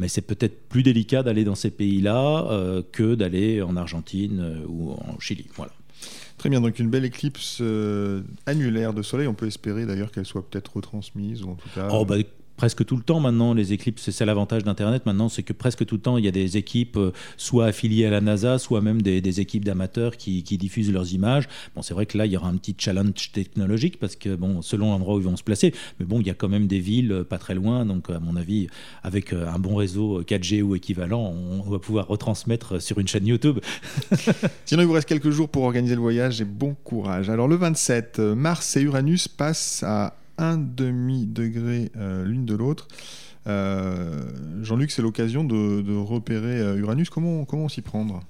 mais 0.00 0.08
c'est 0.08 0.22
peut-être 0.22 0.66
plus 0.68 0.82
délicat 0.82 1.22
d'aller 1.22 1.44
dans 1.44 1.54
ces 1.54 1.70
pays-là 1.70 2.46
euh, 2.50 2.82
que 2.90 3.14
d'aller 3.14 3.60
en 3.60 3.76
Argentine 3.76 4.40
euh, 4.40 4.66
ou 4.66 4.92
en 4.92 5.20
Chili. 5.20 5.46
Voilà. 5.54 5.72
Très 6.38 6.48
bien, 6.48 6.62
donc 6.62 6.78
une 6.78 6.88
belle 6.88 7.04
éclipse 7.04 7.58
euh, 7.60 8.22
annulaire 8.46 8.94
de 8.94 9.02
soleil. 9.02 9.26
On 9.26 9.34
peut 9.34 9.46
espérer 9.46 9.84
d'ailleurs 9.84 10.10
qu'elle 10.10 10.24
soit 10.24 10.48
peut-être 10.48 10.76
retransmise 10.76 11.42
ou 11.42 11.50
en 11.50 11.54
tout 11.54 11.68
cas. 11.74 11.88
Oh, 11.92 12.06
bah, 12.06 12.16
presque 12.60 12.84
tout 12.84 12.98
le 12.98 13.02
temps 13.02 13.20
maintenant, 13.20 13.54
les 13.54 13.72
éclipses, 13.72 14.10
c'est 14.10 14.26
l'avantage 14.26 14.64
d'Internet 14.64 15.06
maintenant, 15.06 15.30
c'est 15.30 15.42
que 15.42 15.54
presque 15.54 15.86
tout 15.86 15.94
le 15.94 16.00
temps, 16.02 16.18
il 16.18 16.26
y 16.26 16.28
a 16.28 16.30
des 16.30 16.58
équipes 16.58 16.98
euh, 16.98 17.10
soit 17.38 17.64
affiliées 17.64 18.04
à 18.04 18.10
la 18.10 18.20
NASA, 18.20 18.58
soit 18.58 18.82
même 18.82 19.00
des, 19.00 19.40
équipes 19.40 19.64
d'amateurs 19.64 20.18
qui, 20.18 20.42
diffusent 20.42 20.92
leurs 20.92 21.14
images. 21.14 21.48
Bon, 21.74 21.80
c'est 21.80 21.94
vrai 21.94 22.04
que 22.04 22.18
là, 22.18 22.26
il 22.26 22.32
y 22.32 22.36
aura 22.36 22.50
un 22.50 22.56
petit 22.58 22.76
challenge 22.76 23.32
technologique 23.32 23.98
parce 23.98 24.14
que, 24.14 24.36
bon, 24.36 24.60
selon 24.60 24.90
l'endroit 24.90 25.14
où 25.14 25.20
ils 25.20 25.24
vont 25.24 25.38
se 25.38 25.42
placer, 25.42 25.72
mais 25.98 26.04
bon, 26.04 26.20
il 26.20 26.26
y 26.26 26.30
a 26.30 26.34
quand 26.34 26.50
même 26.50 26.66
des 26.66 26.80
villes 26.80 27.12
euh, 27.12 27.24
pas 27.24 27.38
très 27.38 27.54
loin, 27.54 27.86
donc 27.86 28.10
à 28.10 28.20
mon 28.20 28.36
avis, 28.36 28.66
avec 29.02 29.32
euh, 29.32 29.48
un 29.48 29.58
bon 29.58 29.76
réseau 29.76 30.20
4G 30.20 30.60
ou 30.60 30.74
équivalent, 30.74 31.32
on 31.32 31.62
va 31.62 31.78
pouvoir 31.78 32.08
retransmettre 32.08 32.82
sur 32.82 32.98
une 32.98 33.08
chaîne 33.08 33.26
YouTube. 33.26 33.60
Sinon, 34.66 34.82
il 34.82 34.86
vous 34.86 34.92
reste 34.92 35.08
quelques 35.08 35.30
jours 35.30 35.48
pour 35.48 35.62
organiser 35.62 35.94
le 35.94 36.02
voyage 36.02 36.42
et 36.42 36.44
bon 36.44 36.76
courage. 36.84 37.30
Alors, 37.30 37.48
le 37.48 37.56
27, 37.56 38.18
Mars 38.18 38.76
et 38.76 38.82
Uranus 38.82 39.28
passent 39.28 39.82
à 39.82 40.19
un 40.40 40.56
demi-degré 40.56 41.92
euh, 41.96 42.24
l'une 42.24 42.46
de 42.46 42.54
l'autre. 42.54 42.88
Euh, 43.46 44.22
Jean-Luc, 44.62 44.90
c'est 44.90 45.02
l'occasion 45.02 45.44
de, 45.44 45.96
repérer 45.96 46.60
euh, 46.60 46.76
Uranus. 46.76 47.10
Comment, 47.10 47.44
comment 47.44 47.68
s'y 47.68 47.82
prendre? 47.82 48.22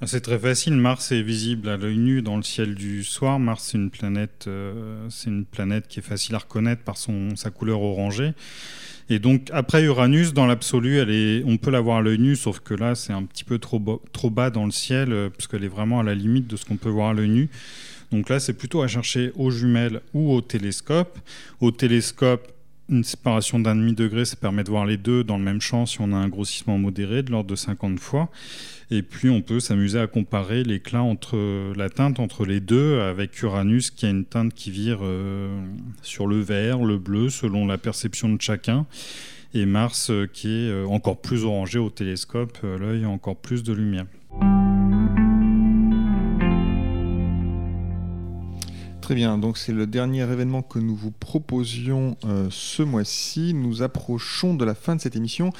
Ah, 0.00 0.06
c'est 0.06 0.20
très 0.20 0.38
facile. 0.38 0.74
Mars 0.74 1.10
est 1.10 1.22
visible 1.22 1.68
à 1.68 1.76
l'œil 1.76 1.98
nu 1.98 2.22
dans 2.22 2.36
le 2.36 2.42
ciel 2.42 2.74
du 2.74 3.02
soir. 3.02 3.40
Mars, 3.40 3.70
c'est 3.70 3.78
une 3.78 3.90
planète, 3.90 4.48
c'est 5.10 5.28
une 5.28 5.44
planète 5.44 5.88
qui 5.88 5.98
est 5.98 6.02
facile 6.02 6.36
à 6.36 6.38
reconnaître 6.38 6.82
par 6.82 6.96
son, 6.96 7.34
sa 7.34 7.50
couleur 7.50 7.82
orangée. 7.82 8.32
Et 9.10 9.18
donc 9.18 9.48
après 9.52 9.82
Uranus, 9.82 10.34
dans 10.34 10.46
l'absolu, 10.46 11.00
on 11.44 11.56
peut 11.56 11.72
la 11.72 11.80
voir 11.80 11.96
à 11.96 12.02
l'œil 12.02 12.18
nu, 12.18 12.36
sauf 12.36 12.60
que 12.60 12.74
là, 12.74 12.94
c'est 12.94 13.12
un 13.12 13.24
petit 13.24 13.42
peu 13.42 13.58
trop, 13.58 14.00
trop 14.12 14.30
bas 14.30 14.50
dans 14.50 14.66
le 14.66 14.70
ciel, 14.70 15.30
puisqu'elle 15.36 15.64
est 15.64 15.68
vraiment 15.68 15.98
à 15.98 16.04
la 16.04 16.14
limite 16.14 16.46
de 16.46 16.56
ce 16.56 16.64
qu'on 16.64 16.76
peut 16.76 16.90
voir 16.90 17.08
à 17.08 17.14
l'œil 17.14 17.30
nu. 17.30 17.48
Donc 18.12 18.28
là, 18.28 18.40
c'est 18.40 18.54
plutôt 18.54 18.82
à 18.82 18.88
chercher 18.88 19.32
aux 19.36 19.50
jumelles 19.50 20.00
ou 20.14 20.32
au 20.32 20.40
télescope. 20.40 21.18
Au 21.60 21.70
télescope, 21.70 22.52
une 22.88 23.04
séparation 23.04 23.58
d'un 23.58 23.76
demi-degré, 23.76 24.24
ça 24.24 24.36
permet 24.36 24.64
de 24.64 24.70
voir 24.70 24.86
les 24.86 24.96
deux 24.96 25.22
dans 25.22 25.36
le 25.36 25.44
même 25.44 25.60
champ 25.60 25.84
si 25.84 26.00
on 26.00 26.12
a 26.12 26.16
un 26.16 26.28
grossissement 26.28 26.78
modéré 26.78 27.22
de 27.22 27.30
l'ordre 27.30 27.50
de 27.50 27.56
50 27.56 28.00
fois. 28.00 28.30
Et 28.90 29.02
puis 29.02 29.28
on 29.28 29.42
peut 29.42 29.60
s'amuser 29.60 30.00
à 30.00 30.06
comparer 30.06 30.64
l'éclat 30.64 31.02
entre 31.02 31.36
la 31.76 31.90
teinte 31.90 32.20
entre 32.20 32.46
les 32.46 32.60
deux 32.60 33.00
avec 33.00 33.42
Uranus 33.42 33.90
qui 33.90 34.06
a 34.06 34.08
une 34.08 34.24
teinte 34.24 34.54
qui 34.54 34.70
vire 34.70 35.00
euh, 35.02 35.60
sur 36.00 36.26
le 36.26 36.40
vert, 36.40 36.78
le 36.78 36.96
bleu 36.96 37.28
selon 37.28 37.66
la 37.66 37.76
perception 37.76 38.30
de 38.30 38.40
chacun 38.40 38.86
et 39.52 39.66
Mars 39.66 40.10
euh, 40.10 40.26
qui 40.26 40.48
est 40.48 40.70
euh, 40.70 40.86
encore 40.86 41.20
plus 41.20 41.44
orangé 41.44 41.78
au 41.78 41.90
télescope, 41.90 42.58
l'œil 42.62 43.04
a 43.04 43.10
encore 43.10 43.36
plus 43.36 43.62
de 43.62 43.74
lumière. 43.74 44.06
Très 49.08 49.14
bien, 49.14 49.38
donc 49.38 49.56
c'est 49.56 49.72
le 49.72 49.86
dernier 49.86 50.20
événement 50.20 50.60
que 50.60 50.78
nous 50.78 50.94
vous 50.94 51.10
proposions 51.10 52.18
euh, 52.26 52.48
ce 52.50 52.82
mois-ci. 52.82 53.54
Nous 53.54 53.80
approchons 53.80 54.52
de 54.52 54.66
la 54.66 54.74
fin 54.74 54.96
de 54.96 55.00
cette 55.00 55.16
émission. 55.16 55.50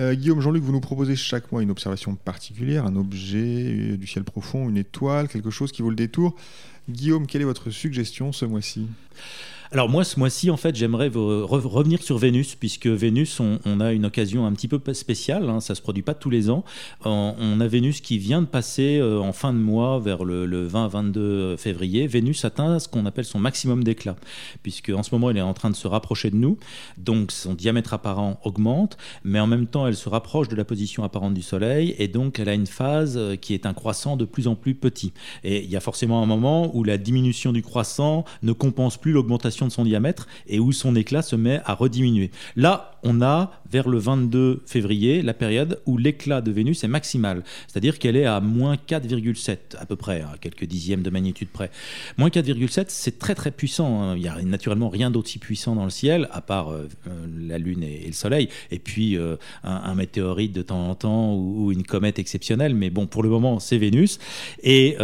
Euh, 0.00 0.16
Guillaume, 0.16 0.40
Jean-Luc, 0.40 0.64
vous 0.64 0.72
nous 0.72 0.80
proposez 0.80 1.14
chaque 1.14 1.52
mois 1.52 1.62
une 1.62 1.70
observation 1.70 2.16
particulière, 2.16 2.86
un 2.86 2.96
objet 2.96 3.92
euh, 3.92 3.96
du 3.96 4.08
ciel 4.08 4.24
profond, 4.24 4.68
une 4.68 4.76
étoile, 4.76 5.28
quelque 5.28 5.50
chose 5.50 5.70
qui 5.70 5.80
vaut 5.80 5.90
le 5.90 5.94
détour. 5.94 6.34
Guillaume, 6.88 7.28
quelle 7.28 7.42
est 7.42 7.44
votre 7.44 7.70
suggestion 7.70 8.32
ce 8.32 8.46
mois-ci? 8.46 8.88
Alors 9.70 9.90
moi, 9.90 10.02
ce 10.02 10.18
mois-ci, 10.18 10.50
en 10.50 10.56
fait, 10.56 10.74
j'aimerais 10.74 11.10
revenir 11.12 12.02
sur 12.02 12.16
Vénus, 12.16 12.54
puisque 12.54 12.86
Vénus, 12.86 13.38
on, 13.40 13.80
a 13.80 13.92
une 13.92 14.06
occasion 14.06 14.46
un 14.46 14.52
petit 14.52 14.66
peu 14.66 14.80
spéciale, 14.94 15.48
hein, 15.50 15.60
ça 15.60 15.74
se 15.74 15.82
produit 15.82 16.02
pas 16.02 16.14
tous 16.14 16.30
les 16.30 16.48
ans. 16.48 16.64
On, 17.04 17.60
a 17.60 17.66
Vénus 17.66 18.00
qui 18.00 18.16
vient 18.16 18.40
de 18.40 18.46
passer 18.46 18.98
euh, 18.98 19.18
en 19.18 19.32
fin 19.32 19.52
de 19.52 19.58
mois, 19.58 19.98
vers 19.98 20.24
le, 20.24 20.68
20-22 20.68 21.58
février. 21.58 22.06
Vénus 22.06 22.46
atteint 22.46 22.78
ce 22.78 22.88
qu'on 22.88 23.04
appelle 23.04 23.26
son 23.26 23.38
maximum 23.38 23.84
d'éclat, 23.84 24.16
puisque 24.62 24.88
en 24.88 25.02
ce 25.02 25.14
moment, 25.14 25.30
elle 25.30 25.36
est 25.36 25.42
en 25.42 25.54
train 25.54 25.70
de 25.70 25.76
se 25.76 25.86
rapprocher 25.86 26.30
de 26.30 26.36
nous, 26.36 26.56
donc 26.96 27.30
son 27.30 27.52
diamètre 27.52 27.92
apparent 27.92 28.40
augmente, 28.44 28.96
mais 29.22 29.38
en 29.38 29.46
même 29.46 29.66
temps, 29.66 29.86
elle 29.86 29.96
se 29.96 30.08
rapproche 30.08 30.48
de 30.48 30.56
la 30.56 30.64
position 30.64 31.04
apparente 31.04 31.34
du 31.34 31.42
Soleil, 31.42 31.94
et 31.98 32.08
donc 32.08 32.38
elle 32.38 32.48
a 32.48 32.54
une 32.54 32.66
phase 32.66 33.16
euh, 33.18 33.36
qui 33.36 33.52
est 33.52 33.66
un 33.66 33.74
croissant 33.74 34.16
de 34.16 34.24
plus 34.24 34.48
en 34.48 34.54
plus 34.54 34.74
petit. 34.74 35.12
Et 35.44 35.62
il 35.62 35.70
y 35.70 35.76
a 35.76 35.80
forcément 35.80 36.22
un 36.22 36.26
moment 36.26 36.74
où 36.74 36.84
la 36.84 36.96
diminution 36.96 37.52
du 37.52 37.62
croissant 37.62 38.24
ne 38.42 38.52
compense 38.52 38.96
plus 38.96 39.12
l'augmentation 39.12 39.57
de 39.66 39.72
son 39.72 39.84
diamètre 39.84 40.28
et 40.46 40.58
où 40.58 40.72
son 40.72 40.94
éclat 40.94 41.22
se 41.22 41.36
met 41.36 41.60
à 41.64 41.74
rediminuer. 41.74 42.30
Là, 42.56 42.92
on 43.02 43.22
a 43.22 43.52
vers 43.70 43.88
le 43.88 43.98
22 43.98 44.62
février 44.66 45.22
la 45.22 45.34
période 45.34 45.80
où 45.86 45.98
l'éclat 45.98 46.40
de 46.40 46.50
Vénus 46.50 46.84
est 46.84 46.88
maximal, 46.88 47.44
c'est-à-dire 47.66 47.98
qu'elle 47.98 48.16
est 48.16 48.24
à 48.24 48.40
moins 48.40 48.76
4,7 48.76 49.76
à 49.78 49.86
peu 49.86 49.96
près, 49.96 50.22
à 50.22 50.36
quelques 50.40 50.64
dixièmes 50.64 51.02
de 51.02 51.10
magnitude 51.10 51.48
près. 51.48 51.70
Moins 52.16 52.28
4,7, 52.28 52.86
c'est 52.88 53.18
très 53.18 53.34
très 53.34 53.50
puissant. 53.50 54.02
Hein. 54.02 54.14
Il 54.16 54.22
n'y 54.22 54.28
a 54.28 54.40
naturellement 54.42 54.88
rien 54.88 55.10
d'aussi 55.10 55.38
puissant 55.38 55.74
dans 55.74 55.84
le 55.84 55.90
ciel, 55.90 56.28
à 56.32 56.40
part 56.40 56.70
euh, 56.70 56.88
euh, 57.06 57.26
la 57.38 57.58
Lune 57.58 57.82
et, 57.82 58.06
le 58.06 58.12
Soleil, 58.12 58.48
et 58.70 58.78
puis 58.78 59.16
euh, 59.16 59.36
un, 59.64 59.94
météorite 59.94 60.52
de 60.52 60.62
temps 60.62 60.88
en 60.88 60.94
temps 60.94 61.34
ou, 61.34 61.72
une 61.72 61.82
comète 61.82 62.18
exceptionnelle. 62.18 62.74
Mais 62.74 62.90
bon, 62.90 63.06
pour 63.06 63.22
le 63.22 63.28
moment, 63.28 63.58
c'est 63.58 63.78
Vénus. 63.78 64.18
Et 64.62 64.96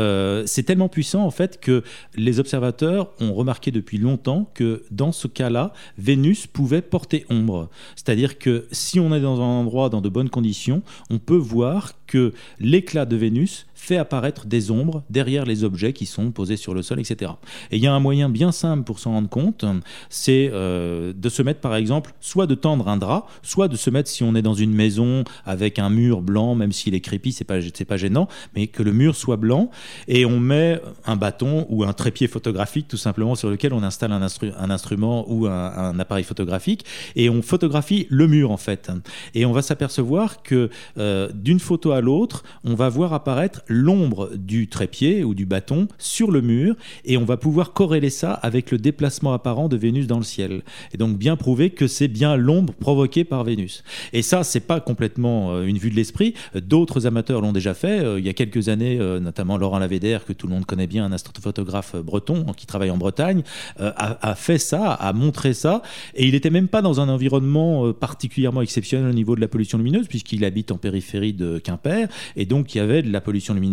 c'est 0.47 0.63
tellement 0.63 0.89
puissant 0.89 1.25
en 1.25 1.31
fait 1.31 1.61
que 1.61 1.83
les 2.17 2.41
observateurs 2.41 3.11
ont 3.21 3.35
remarqué 3.35 3.71
depuis 3.71 3.99
longtemps 3.99 4.44
que 4.45 4.85
dans 4.91 5.13
ce 5.13 5.29
cas-là, 5.29 5.73
Vénus 5.99 6.47
pouvait 6.47 6.83
porter 6.83 7.27
ombre. 7.31 7.69
C'est-à-dire 7.97 8.39
que 8.39 8.67
si 8.71 9.01
on 9.01 9.15
est 9.15 9.21
dans 9.21 9.41
un 9.41 9.61
endroit 9.61 9.89
dans 9.89 10.01
de 10.01 10.09
bonnes 10.09 10.31
conditions, 10.31 10.83
on 11.11 11.19
peut 11.19 11.37
voir 11.37 11.93
que 12.07 12.33
l'éclat 12.59 13.07
de 13.07 13.17
Vénus 13.17 13.67
fait 13.85 13.97
apparaître 13.97 14.47
des 14.47 14.71
ombres 14.71 15.03
derrière 15.11 15.45
les 15.45 15.65
objets 15.65 15.93
qui 15.93 16.07
sont 16.07 16.31
posés 16.31 16.57
sur 16.57 16.75
le 16.75 16.83
sol, 16.83 17.01
etc. 17.01 17.33
Et 17.71 17.77
il 17.77 17.83
y 17.83 17.87
a 17.87 17.93
un 17.93 18.01
moyen 18.01 18.29
bien 18.29 18.53
simple 18.53 18.85
pour 18.85 18.99
s'en 18.99 19.13
rendre 19.13 19.29
compte, 19.29 19.65
c'est 20.09 20.51
euh, 20.53 21.13
de 21.15 21.29
se 21.29 21.43
mettre 21.43 21.61
par 21.61 21.77
exemple, 21.77 22.15
soit 22.21 22.47
de 22.47 22.55
tendre 22.55 22.89
un 22.89 22.97
drap, 22.97 23.27
soit 23.43 23.69
de 23.69 23.77
se 23.77 23.91
mettre 23.91 24.09
si 24.09 24.23
on 24.23 24.35
est 24.35 24.43
dans 24.43 24.55
une 24.55 24.73
maison 24.73 25.25
avec 25.45 25.79
un 25.79 25.91
mur 25.91 26.23
blanc, 26.23 26.55
même 26.55 26.73
s'il 26.73 26.95
est 26.95 27.01
crépi, 27.01 27.33
c'est 27.33 27.45
pas 27.45 27.61
pas 27.85 27.97
gênant, 27.97 28.29
mais 28.55 28.67
que 28.67 28.83
le 28.83 28.93
mur 28.93 29.15
soit 29.15 29.37
blanc 29.37 29.71
et 30.09 30.25
on 30.27 30.41
met 30.41 30.81
un 31.07 31.17
bâton 31.17 31.67
ou 31.69 31.85
un 31.85 31.93
trépied 31.93 32.27
photographique 32.27 32.89
tout 32.89 32.97
simplement 32.97 33.35
sur 33.35 33.51
lequel 33.51 33.73
on 33.73 33.83
installe 33.83 34.13
un, 34.13 34.23
un 34.23 34.71
instrument 34.71 35.25
ou 35.29 35.47
un, 35.47 35.99
appareil 35.99 36.25
photographique 36.25 36.85
et 37.17 37.29
on 37.31 37.43
photographie 37.43 38.07
le 38.11 38.27
mur 38.27 38.51
en 38.51 38.57
fait. 38.57 38.91
Et 39.35 39.47
on 39.47 39.53
va 39.53 39.63
s'apercevoir 39.63 40.43
que 40.43 40.71
euh, 40.99 41.29
d'une 41.35 41.61
photo 41.61 41.93
à 41.93 42.01
l'autre, 42.01 42.45
on 42.65 42.75
va 42.75 42.89
voir 42.89 43.13
apparaître 43.13 43.63
l'ombre 43.75 44.31
du 44.37 44.69
trépied 44.69 45.25
ou 45.25 45.35
du 45.35 45.47
bâton 45.47 45.89
sur 45.99 46.31
le 46.31 46.41
mur 46.41 46.77
et 47.05 47.17
on 47.17 47.25
va 47.25 47.37
pouvoir 47.37 47.73
corréler 47.73 48.11
ça 48.11 48.33
avec 48.33 48.71
le 48.71 48.79
déplacement 48.79 49.33
apparent 49.33 49.69
de 49.69 49.77
Vénus 49.77 50.07
dans 50.07 50.19
le 50.19 50.25
ciel. 50.25 50.63
Et 50.93 50.97
donc 50.97 51.19
bien 51.19 51.37
prouver 51.37 51.71
que 51.71 51.87
c'est 51.87 52.09
bien 52.09 52.37
l'ombre 52.37 52.73
provoquée 52.73 53.25
par 53.25 53.45
Vénus. 53.45 53.83
Et 54.13 54.23
ça, 54.23 54.45
c'est 54.45 54.61
pas 54.61 54.81
complètement 54.81 55.55
euh, 55.55 55.67
une 55.67 55.79
vue 55.79 55.91
de 55.91 55.97
l'esprit. 55.97 56.35
D'autres 56.55 57.07
amateurs 57.07 57.41
l'ont 57.41 57.53
déjà 57.53 57.75
fait. 57.75 58.01
Euh, 58.01 58.19
il 58.19 58.25
y 58.25 58.29
a 58.29 58.33
quelques 58.33 58.69
années, 58.69 58.99
euh, 59.01 59.21
notamment 59.21 59.57
Laurent 59.57 59.79
Lavédère, 59.79 60.25
que 60.25 60.33
tout 60.33 60.47
le 60.47 60.55
monde 60.55 60.67
connaît 60.67 60.87
bien, 60.87 61.05
un 61.05 61.13
astrophotographe 61.13 61.97
breton 61.97 62.47
qui 62.57 62.67
travaille 62.67 62.91
en 62.91 62.97
Bretagne, 62.97 63.43
a, 63.79 64.35
fait 64.35 64.59
ça, 64.59 64.93
a 64.93 65.13
montré 65.13 65.55
ça. 65.55 65.83
Et 66.15 66.27
il 66.27 66.33
n'était 66.33 66.51
même 66.51 66.69
pas 66.69 66.83
dans 66.83 67.01
un 67.01 67.09
environnement 67.09 67.93
particulièrement 67.93 68.63
exceptionnel 68.63 69.11
au 69.11 69.15
niveau 69.15 69.35
de 69.35 69.41
la 69.41 69.49
pollution 69.49 69.79
lumineuse, 69.79 70.07
puisqu'il 70.07 70.45
habite 70.45 70.71
en 70.71 70.77
périphérie 70.77 71.33
de 71.33 71.59
Quimper. 71.59 72.09
Et 72.37 72.47
donc, 72.47 72.75
il 72.75 72.79
y 72.79 72.81
avait 72.81 73.03
de 73.03 73.11
la 73.11 73.21
pollution 73.21 73.55
lumineuse 73.55 73.64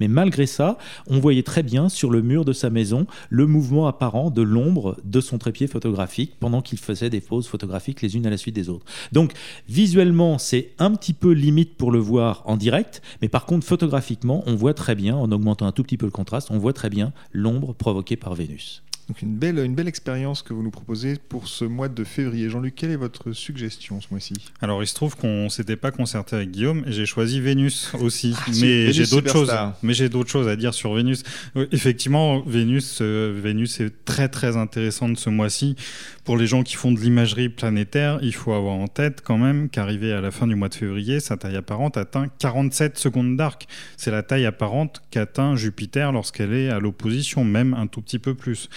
mais 0.00 0.08
malgré 0.08 0.46
ça, 0.46 0.78
on 1.06 1.18
voyait 1.18 1.42
très 1.42 1.62
bien 1.62 1.88
sur 1.88 2.10
le 2.10 2.22
mur 2.22 2.44
de 2.44 2.52
sa 2.52 2.70
maison 2.70 3.06
le 3.30 3.46
mouvement 3.46 3.86
apparent 3.86 4.30
de 4.30 4.42
l'ombre 4.42 4.96
de 5.04 5.20
son 5.20 5.38
trépied 5.38 5.66
photographique 5.66 6.34
pendant 6.40 6.62
qu'il 6.62 6.78
faisait 6.78 7.10
des 7.10 7.20
poses 7.20 7.46
photographiques 7.46 8.02
les 8.02 8.16
unes 8.16 8.26
à 8.26 8.30
la 8.30 8.36
suite 8.36 8.54
des 8.54 8.68
autres. 8.68 8.86
Donc 9.12 9.32
visuellement, 9.68 10.38
c'est 10.38 10.72
un 10.78 10.92
petit 10.92 11.12
peu 11.12 11.32
limite 11.32 11.76
pour 11.76 11.90
le 11.90 11.98
voir 11.98 12.42
en 12.46 12.56
direct, 12.56 13.02
mais 13.22 13.28
par 13.28 13.46
contre 13.46 13.66
photographiquement, 13.66 14.42
on 14.46 14.54
voit 14.54 14.74
très 14.74 14.94
bien, 14.94 15.16
en 15.16 15.30
augmentant 15.32 15.66
un 15.66 15.72
tout 15.72 15.82
petit 15.82 15.96
peu 15.96 16.06
le 16.06 16.12
contraste, 16.12 16.48
on 16.50 16.58
voit 16.58 16.72
très 16.72 16.90
bien 16.90 17.12
l'ombre 17.32 17.74
provoquée 17.74 18.16
par 18.16 18.34
Vénus. 18.34 18.82
Donc 19.08 19.20
une 19.20 19.36
belle, 19.36 19.58
une 19.58 19.74
belle 19.74 19.88
expérience 19.88 20.42
que 20.42 20.54
vous 20.54 20.62
nous 20.62 20.70
proposez 20.70 21.16
pour 21.28 21.46
ce 21.46 21.66
mois 21.66 21.88
de 21.88 22.04
février. 22.04 22.48
Jean-Luc, 22.48 22.74
quelle 22.74 22.90
est 22.90 22.96
votre 22.96 23.32
suggestion 23.32 24.00
ce 24.00 24.06
mois-ci? 24.10 24.34
Alors 24.62 24.82
il 24.82 24.86
se 24.86 24.94
trouve 24.94 25.14
qu'on 25.16 25.50
s'était 25.50 25.76
pas 25.76 25.90
concerté 25.90 26.36
avec 26.36 26.50
Guillaume 26.50 26.84
et 26.86 26.92
j'ai 26.92 27.04
choisi 27.04 27.40
Vénus 27.40 27.92
aussi. 28.00 28.34
Ah, 28.36 28.50
mais 28.60 28.92
j'ai 28.92 29.04
d'autres 29.06 29.30
choses. 29.30 29.52
Mais 29.82 29.92
j'ai 29.92 30.08
d'autres 30.08 30.30
choses 30.30 30.48
à 30.48 30.56
dire 30.56 30.72
sur 30.72 30.94
Vénus. 30.94 31.22
Euh, 31.56 31.66
effectivement, 31.70 32.40
Vénus, 32.40 33.00
euh, 33.02 33.38
Vénus 33.42 33.80
est 33.80 34.04
très 34.06 34.28
très 34.28 34.56
intéressante 34.56 35.18
ce 35.18 35.28
mois-ci. 35.28 35.76
Pour 36.24 36.38
les 36.38 36.46
gens 36.46 36.62
qui 36.62 36.76
font 36.76 36.90
de 36.90 36.98
l'imagerie 36.98 37.50
planétaire, 37.50 38.18
il 38.22 38.34
faut 38.34 38.54
avoir 38.54 38.76
en 38.76 38.88
tête 38.88 39.20
quand 39.22 39.36
même 39.36 39.68
qu'arrivé 39.68 40.10
à 40.12 40.22
la 40.22 40.30
fin 40.30 40.46
du 40.46 40.54
mois 40.54 40.70
de 40.70 40.74
février, 40.74 41.20
sa 41.20 41.36
taille 41.36 41.56
apparente 41.56 41.98
atteint 41.98 42.28
47 42.38 42.98
secondes 42.98 43.36
d'arc. 43.36 43.66
C'est 43.98 44.10
la 44.10 44.22
taille 44.22 44.46
apparente 44.46 45.02
qu'atteint 45.10 45.54
Jupiter 45.56 46.12
lorsqu'elle 46.12 46.54
est 46.54 46.70
à 46.70 46.78
l'opposition, 46.78 47.44
même 47.44 47.74
un 47.74 47.86
tout 47.86 48.00
petit 48.00 48.18
peu 48.18 48.34
plus. 48.34 48.70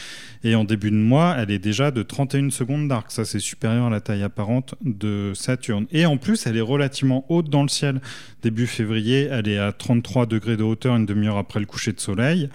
Et 0.43 0.55
en 0.55 0.63
début 0.63 0.91
de 0.91 0.95
mois, 0.95 1.35
elle 1.37 1.51
est 1.51 1.59
déjà 1.59 1.91
de 1.91 2.03
31 2.03 2.49
secondes 2.49 2.87
d'arc. 2.87 3.11
Ça, 3.11 3.25
c'est 3.25 3.39
supérieur 3.39 3.85
à 3.85 3.89
la 3.89 4.01
taille 4.01 4.23
apparente 4.23 4.75
de 4.81 5.31
Saturne. 5.35 5.87
Et 5.91 6.05
en 6.05 6.17
plus, 6.17 6.45
elle 6.47 6.57
est 6.57 6.61
relativement 6.61 7.25
haute 7.29 7.49
dans 7.49 7.63
le 7.63 7.69
ciel. 7.69 8.01
Début 8.43 8.67
février, 8.67 9.27
elle 9.31 9.47
est 9.47 9.57
à 9.57 9.71
33 9.71 10.25
degrés 10.25 10.57
de 10.57 10.63
hauteur 10.63 10.95
une 10.95 11.05
demi-heure 11.05 11.37
après 11.37 11.59
le 11.59 11.65
coucher 11.65 11.91
de 11.91 11.99
soleil. 11.99 12.49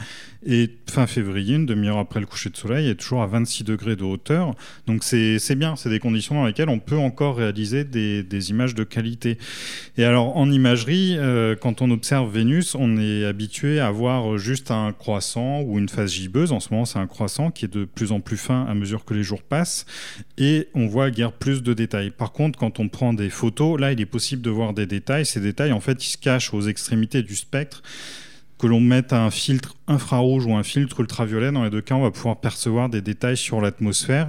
Et 0.44 0.70
fin 0.90 1.06
février, 1.06 1.54
une 1.54 1.66
demi-heure 1.66 1.98
après 1.98 2.18
le 2.18 2.26
coucher 2.26 2.50
de 2.50 2.56
soleil, 2.56 2.86
elle 2.86 2.92
est 2.92 2.96
toujours 2.96 3.22
à 3.22 3.26
26 3.28 3.62
degrés 3.62 3.94
de 3.94 4.02
hauteur. 4.02 4.54
Donc 4.88 5.04
c'est 5.04 5.54
bien, 5.54 5.76
c'est 5.76 5.88
des 5.88 6.00
conditions 6.00 6.34
dans 6.34 6.46
lesquelles 6.46 6.68
on 6.68 6.80
peut 6.80 6.96
encore 6.96 7.36
réaliser 7.36 7.84
des, 7.84 8.24
des 8.24 8.50
images 8.50 8.74
de 8.74 8.82
qualité. 8.82 9.38
Et 9.96 10.04
alors 10.04 10.36
en 10.36 10.50
imagerie, 10.50 11.14
euh, 11.16 11.54
quand 11.54 11.80
on 11.80 11.90
observe 11.92 12.32
Vénus, 12.32 12.74
on 12.74 12.96
est 12.96 13.24
habitué 13.24 13.78
à 13.78 13.92
voir 13.92 14.36
juste 14.36 14.72
un 14.72 14.92
croissant 14.92 15.60
ou 15.60 15.78
une 15.78 15.88
phase 15.88 16.12
gibbeuse. 16.12 16.50
En 16.50 16.58
ce 16.58 16.72
moment, 16.72 16.86
c'est 16.86 16.98
un 16.98 17.06
croissant 17.06 17.51
qui 17.52 17.64
est 17.64 17.72
de 17.72 17.84
plus 17.84 18.12
en 18.12 18.20
plus 18.20 18.36
fin 18.36 18.64
à 18.64 18.74
mesure 18.74 19.04
que 19.04 19.14
les 19.14 19.22
jours 19.22 19.42
passent. 19.42 19.86
Et 20.38 20.68
on 20.74 20.86
voit 20.86 21.10
guère 21.10 21.32
plus 21.32 21.62
de 21.62 21.74
détails. 21.74 22.10
Par 22.10 22.32
contre, 22.32 22.58
quand 22.58 22.80
on 22.80 22.88
prend 22.88 23.12
des 23.12 23.30
photos, 23.30 23.78
là, 23.80 23.92
il 23.92 24.00
est 24.00 24.06
possible 24.06 24.42
de 24.42 24.50
voir 24.50 24.72
des 24.74 24.86
détails. 24.86 25.26
Ces 25.26 25.40
détails, 25.40 25.72
en 25.72 25.80
fait, 25.80 26.04
ils 26.04 26.10
se 26.10 26.18
cachent 26.18 26.52
aux 26.54 26.62
extrémités 26.62 27.22
du 27.22 27.36
spectre 27.36 27.82
que 28.58 28.66
l'on 28.68 28.80
mette 28.80 29.12
un 29.12 29.30
filtre 29.30 29.74
infrarouge 29.92 30.46
ou 30.46 30.54
un 30.54 30.62
filtre 30.62 31.00
ultraviolet, 31.00 31.52
dans 31.52 31.64
les 31.64 31.70
deux 31.70 31.80
cas, 31.80 31.94
on 31.94 32.02
va 32.02 32.10
pouvoir 32.10 32.40
percevoir 32.40 32.88
des 32.88 33.00
détails 33.00 33.36
sur 33.36 33.60
l'atmosphère. 33.60 34.28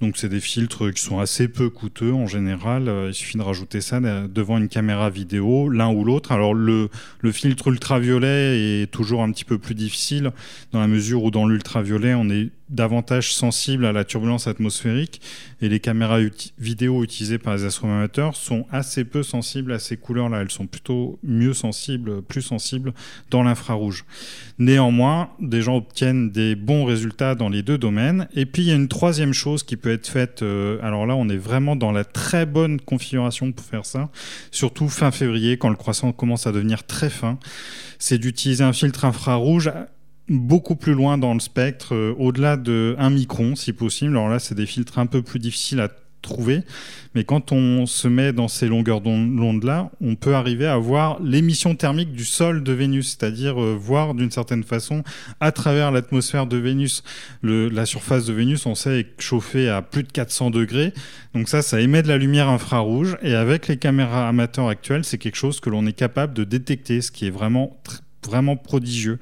Donc, 0.00 0.16
c'est 0.16 0.28
des 0.28 0.40
filtres 0.40 0.92
qui 0.92 1.02
sont 1.02 1.20
assez 1.20 1.46
peu 1.46 1.70
coûteux 1.70 2.12
en 2.12 2.26
général. 2.26 2.88
Euh, 2.88 3.08
il 3.08 3.14
suffit 3.14 3.38
de 3.38 3.42
rajouter 3.42 3.80
ça 3.80 4.00
devant 4.00 4.58
une 4.58 4.68
caméra 4.68 5.10
vidéo, 5.10 5.68
l'un 5.68 5.90
ou 5.92 6.04
l'autre. 6.04 6.32
Alors, 6.32 6.54
le, 6.54 6.88
filtre 7.32 7.68
ultraviolet 7.68 8.82
est 8.82 8.90
toujours 8.90 9.22
un 9.22 9.30
petit 9.30 9.44
peu 9.44 9.58
plus 9.58 9.74
difficile 9.74 10.32
dans 10.72 10.80
la 10.80 10.88
mesure 10.88 11.22
où 11.22 11.30
dans 11.30 11.46
l'ultraviolet, 11.46 12.14
on 12.14 12.28
est 12.30 12.50
davantage 12.72 13.34
sensible 13.34 13.84
à 13.84 13.92
la 13.92 14.04
turbulence 14.04 14.46
atmosphérique 14.46 15.20
et 15.60 15.68
les 15.68 15.78
caméras 15.78 16.20
vidéo 16.58 17.04
utilisées 17.04 17.38
par 17.38 17.54
les 17.54 17.64
astronomes 17.64 18.08
sont 18.32 18.66
assez 18.70 19.04
peu 19.04 19.22
sensibles 19.22 19.72
à 19.72 19.78
ces 19.78 19.96
couleurs-là. 19.96 20.40
Elles 20.40 20.50
sont 20.50 20.66
plutôt 20.66 21.18
mieux 21.22 21.52
sensibles, 21.52 22.22
plus 22.22 22.42
sensibles 22.42 22.92
dans 23.30 23.42
l'infrarouge. 23.42 24.04
Néanmoins, 24.58 24.91
des 25.40 25.62
gens 25.62 25.76
obtiennent 25.76 26.30
des 26.30 26.54
bons 26.54 26.84
résultats 26.84 27.34
dans 27.34 27.48
les 27.48 27.62
deux 27.62 27.78
domaines. 27.78 28.28
Et 28.34 28.46
puis, 28.46 28.62
il 28.62 28.68
y 28.68 28.72
a 28.72 28.74
une 28.74 28.88
troisième 28.88 29.32
chose 29.32 29.62
qui 29.62 29.76
peut 29.76 29.92
être 29.92 30.06
faite. 30.06 30.42
Euh, 30.42 30.78
alors 30.82 31.06
là, 31.06 31.16
on 31.16 31.28
est 31.28 31.36
vraiment 31.36 31.76
dans 31.76 31.92
la 31.92 32.04
très 32.04 32.46
bonne 32.46 32.80
configuration 32.80 33.52
pour 33.52 33.64
faire 33.64 33.86
ça, 33.86 34.10
surtout 34.50 34.88
fin 34.88 35.10
février, 35.10 35.56
quand 35.56 35.68
le 35.68 35.76
croissant 35.76 36.12
commence 36.12 36.46
à 36.46 36.52
devenir 36.52 36.84
très 36.84 37.10
fin. 37.10 37.38
C'est 37.98 38.18
d'utiliser 38.18 38.64
un 38.64 38.72
filtre 38.72 39.04
infrarouge 39.04 39.70
beaucoup 40.28 40.76
plus 40.76 40.94
loin 40.94 41.18
dans 41.18 41.34
le 41.34 41.40
spectre, 41.40 41.94
euh, 41.94 42.14
au-delà 42.18 42.56
de 42.56 42.94
1 42.98 43.10
micron 43.10 43.56
si 43.56 43.72
possible. 43.72 44.16
Alors 44.16 44.28
là, 44.28 44.38
c'est 44.38 44.54
des 44.54 44.66
filtres 44.66 44.98
un 44.98 45.06
peu 45.06 45.22
plus 45.22 45.38
difficiles 45.38 45.80
à 45.80 45.88
trouver, 46.22 46.62
mais 47.14 47.24
quand 47.24 47.52
on 47.52 47.84
se 47.86 48.08
met 48.08 48.32
dans 48.32 48.48
ces 48.48 48.68
longueurs 48.68 49.00
d'onde-là, 49.00 49.90
on 50.00 50.14
peut 50.14 50.34
arriver 50.34 50.66
à 50.66 50.78
voir 50.78 51.20
l'émission 51.22 51.74
thermique 51.74 52.12
du 52.12 52.24
sol 52.24 52.62
de 52.62 52.72
Vénus, 52.72 53.10
c'est-à-dire 53.10 53.62
euh, 53.62 53.76
voir 53.78 54.14
d'une 54.14 54.30
certaine 54.30 54.62
façon 54.62 55.02
à 55.40 55.52
travers 55.52 55.90
l'atmosphère 55.90 56.46
de 56.46 56.56
Vénus. 56.56 57.02
La 57.42 57.84
surface 57.84 58.24
de 58.26 58.32
Vénus, 58.32 58.64
on 58.66 58.74
sait, 58.74 59.00
est 59.00 59.20
chauffée 59.20 59.68
à 59.68 59.82
plus 59.82 60.04
de 60.04 60.12
400 60.12 60.50
degrés, 60.50 60.94
donc 61.34 61.48
ça, 61.48 61.60
ça 61.62 61.80
émet 61.80 62.02
de 62.02 62.08
la 62.08 62.16
lumière 62.16 62.48
infrarouge, 62.48 63.16
et 63.22 63.34
avec 63.34 63.68
les 63.68 63.76
caméras 63.76 64.28
amateurs 64.28 64.68
actuelles, 64.68 65.04
c'est 65.04 65.18
quelque 65.18 65.36
chose 65.36 65.60
que 65.60 65.70
l'on 65.70 65.86
est 65.86 65.92
capable 65.92 66.34
de 66.34 66.44
détecter, 66.44 67.02
ce 67.02 67.10
qui 67.10 67.26
est 67.26 67.30
vraiment 67.30 67.76
vraiment 68.26 68.56
prodigieux. 68.56 69.18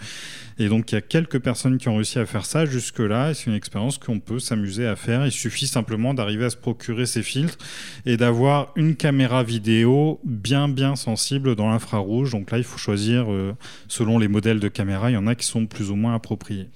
Et 0.58 0.68
donc 0.68 0.92
il 0.92 0.94
y 0.94 0.98
a 0.98 1.00
quelques 1.00 1.38
personnes 1.38 1.78
qui 1.78 1.88
ont 1.88 1.96
réussi 1.96 2.18
à 2.18 2.26
faire 2.26 2.44
ça 2.44 2.66
jusque-là, 2.66 3.30
et 3.30 3.34
c'est 3.34 3.46
une 3.46 3.54
expérience 3.56 3.96
qu'on 3.98 4.20
peut 4.20 4.38
s'amuser 4.38 4.86
à 4.86 4.96
faire. 4.96 5.24
Il 5.24 5.32
suffit 5.32 5.66
simplement 5.66 6.12
d'arriver 6.12 6.44
à 6.44 6.50
se 6.50 6.56
procurer 6.56 7.06
ces 7.06 7.22
filtres 7.22 7.58
et 8.04 8.16
d'avoir 8.16 8.72
une 8.76 8.96
caméra 8.96 9.42
vidéo 9.42 10.20
bien 10.24 10.68
bien 10.68 10.96
sensible 10.96 11.56
dans 11.56 11.70
l'infrarouge. 11.70 12.32
Donc 12.32 12.50
là, 12.50 12.58
il 12.58 12.64
faut 12.64 12.78
choisir 12.78 13.32
euh, 13.32 13.54
selon 13.88 14.18
les 14.18 14.28
modèles 14.28 14.60
de 14.60 14.68
caméra, 14.68 15.10
il 15.10 15.14
y 15.14 15.16
en 15.16 15.26
a 15.26 15.34
qui 15.34 15.46
sont 15.46 15.66
plus 15.66 15.90
ou 15.90 15.96
moins 15.96 16.14
appropriés. 16.14 16.68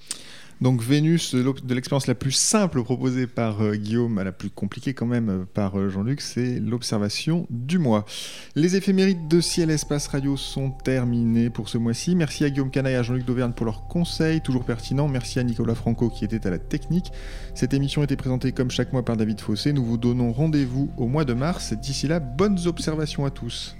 Donc 0.61 0.81
Vénus, 0.81 1.35
de 1.35 1.73
l'expérience 1.73 2.07
la 2.07 2.15
plus 2.15 2.31
simple 2.31 2.81
proposée 2.83 3.27
par 3.27 3.61
euh, 3.61 3.75
Guillaume 3.75 4.17
à 4.17 4.23
la 4.23 4.31
plus 4.31 4.49
compliquée 4.49 4.93
quand 4.93 5.05
même 5.05 5.29
euh, 5.29 5.45
par 5.45 5.77
euh, 5.77 5.89
Jean-Luc, 5.89 6.21
c'est 6.21 6.59
l'observation 6.59 7.45
du 7.49 7.77
mois. 7.77 8.05
Les 8.55 8.77
éphémérides 8.77 9.27
de 9.27 9.41
Ciel 9.41 9.69
Espace 9.69 10.07
Radio 10.07 10.37
sont 10.37 10.71
terminés 10.71 11.49
pour 11.49 11.67
ce 11.67 11.77
mois-ci. 11.77 12.15
Merci 12.15 12.45
à 12.45 12.49
Guillaume 12.49 12.71
Canaille 12.71 12.93
et 12.93 12.97
à 12.97 13.03
Jean-Luc 13.03 13.25
Dauvergne 13.25 13.51
pour 13.51 13.65
leurs 13.65 13.87
conseils, 13.87 14.39
toujours 14.41 14.63
pertinents. 14.63 15.09
Merci 15.09 15.39
à 15.39 15.43
Nicolas 15.43 15.75
Franco 15.75 16.09
qui 16.09 16.23
était 16.23 16.47
à 16.47 16.49
la 16.49 16.59
technique. 16.59 17.11
Cette 17.53 17.73
émission 17.73 18.01
était 18.03 18.15
présentée 18.15 18.53
comme 18.53 18.71
chaque 18.71 18.93
mois 18.93 19.03
par 19.03 19.17
David 19.17 19.41
Fossé. 19.41 19.73
Nous 19.73 19.83
vous 19.83 19.97
donnons 19.97 20.31
rendez-vous 20.31 20.89
au 20.97 21.07
mois 21.07 21.25
de 21.25 21.33
mars. 21.33 21.73
D'ici 21.73 22.07
là, 22.07 22.19
bonnes 22.19 22.59
observations 22.65 23.25
à 23.25 23.29
tous. 23.29 23.75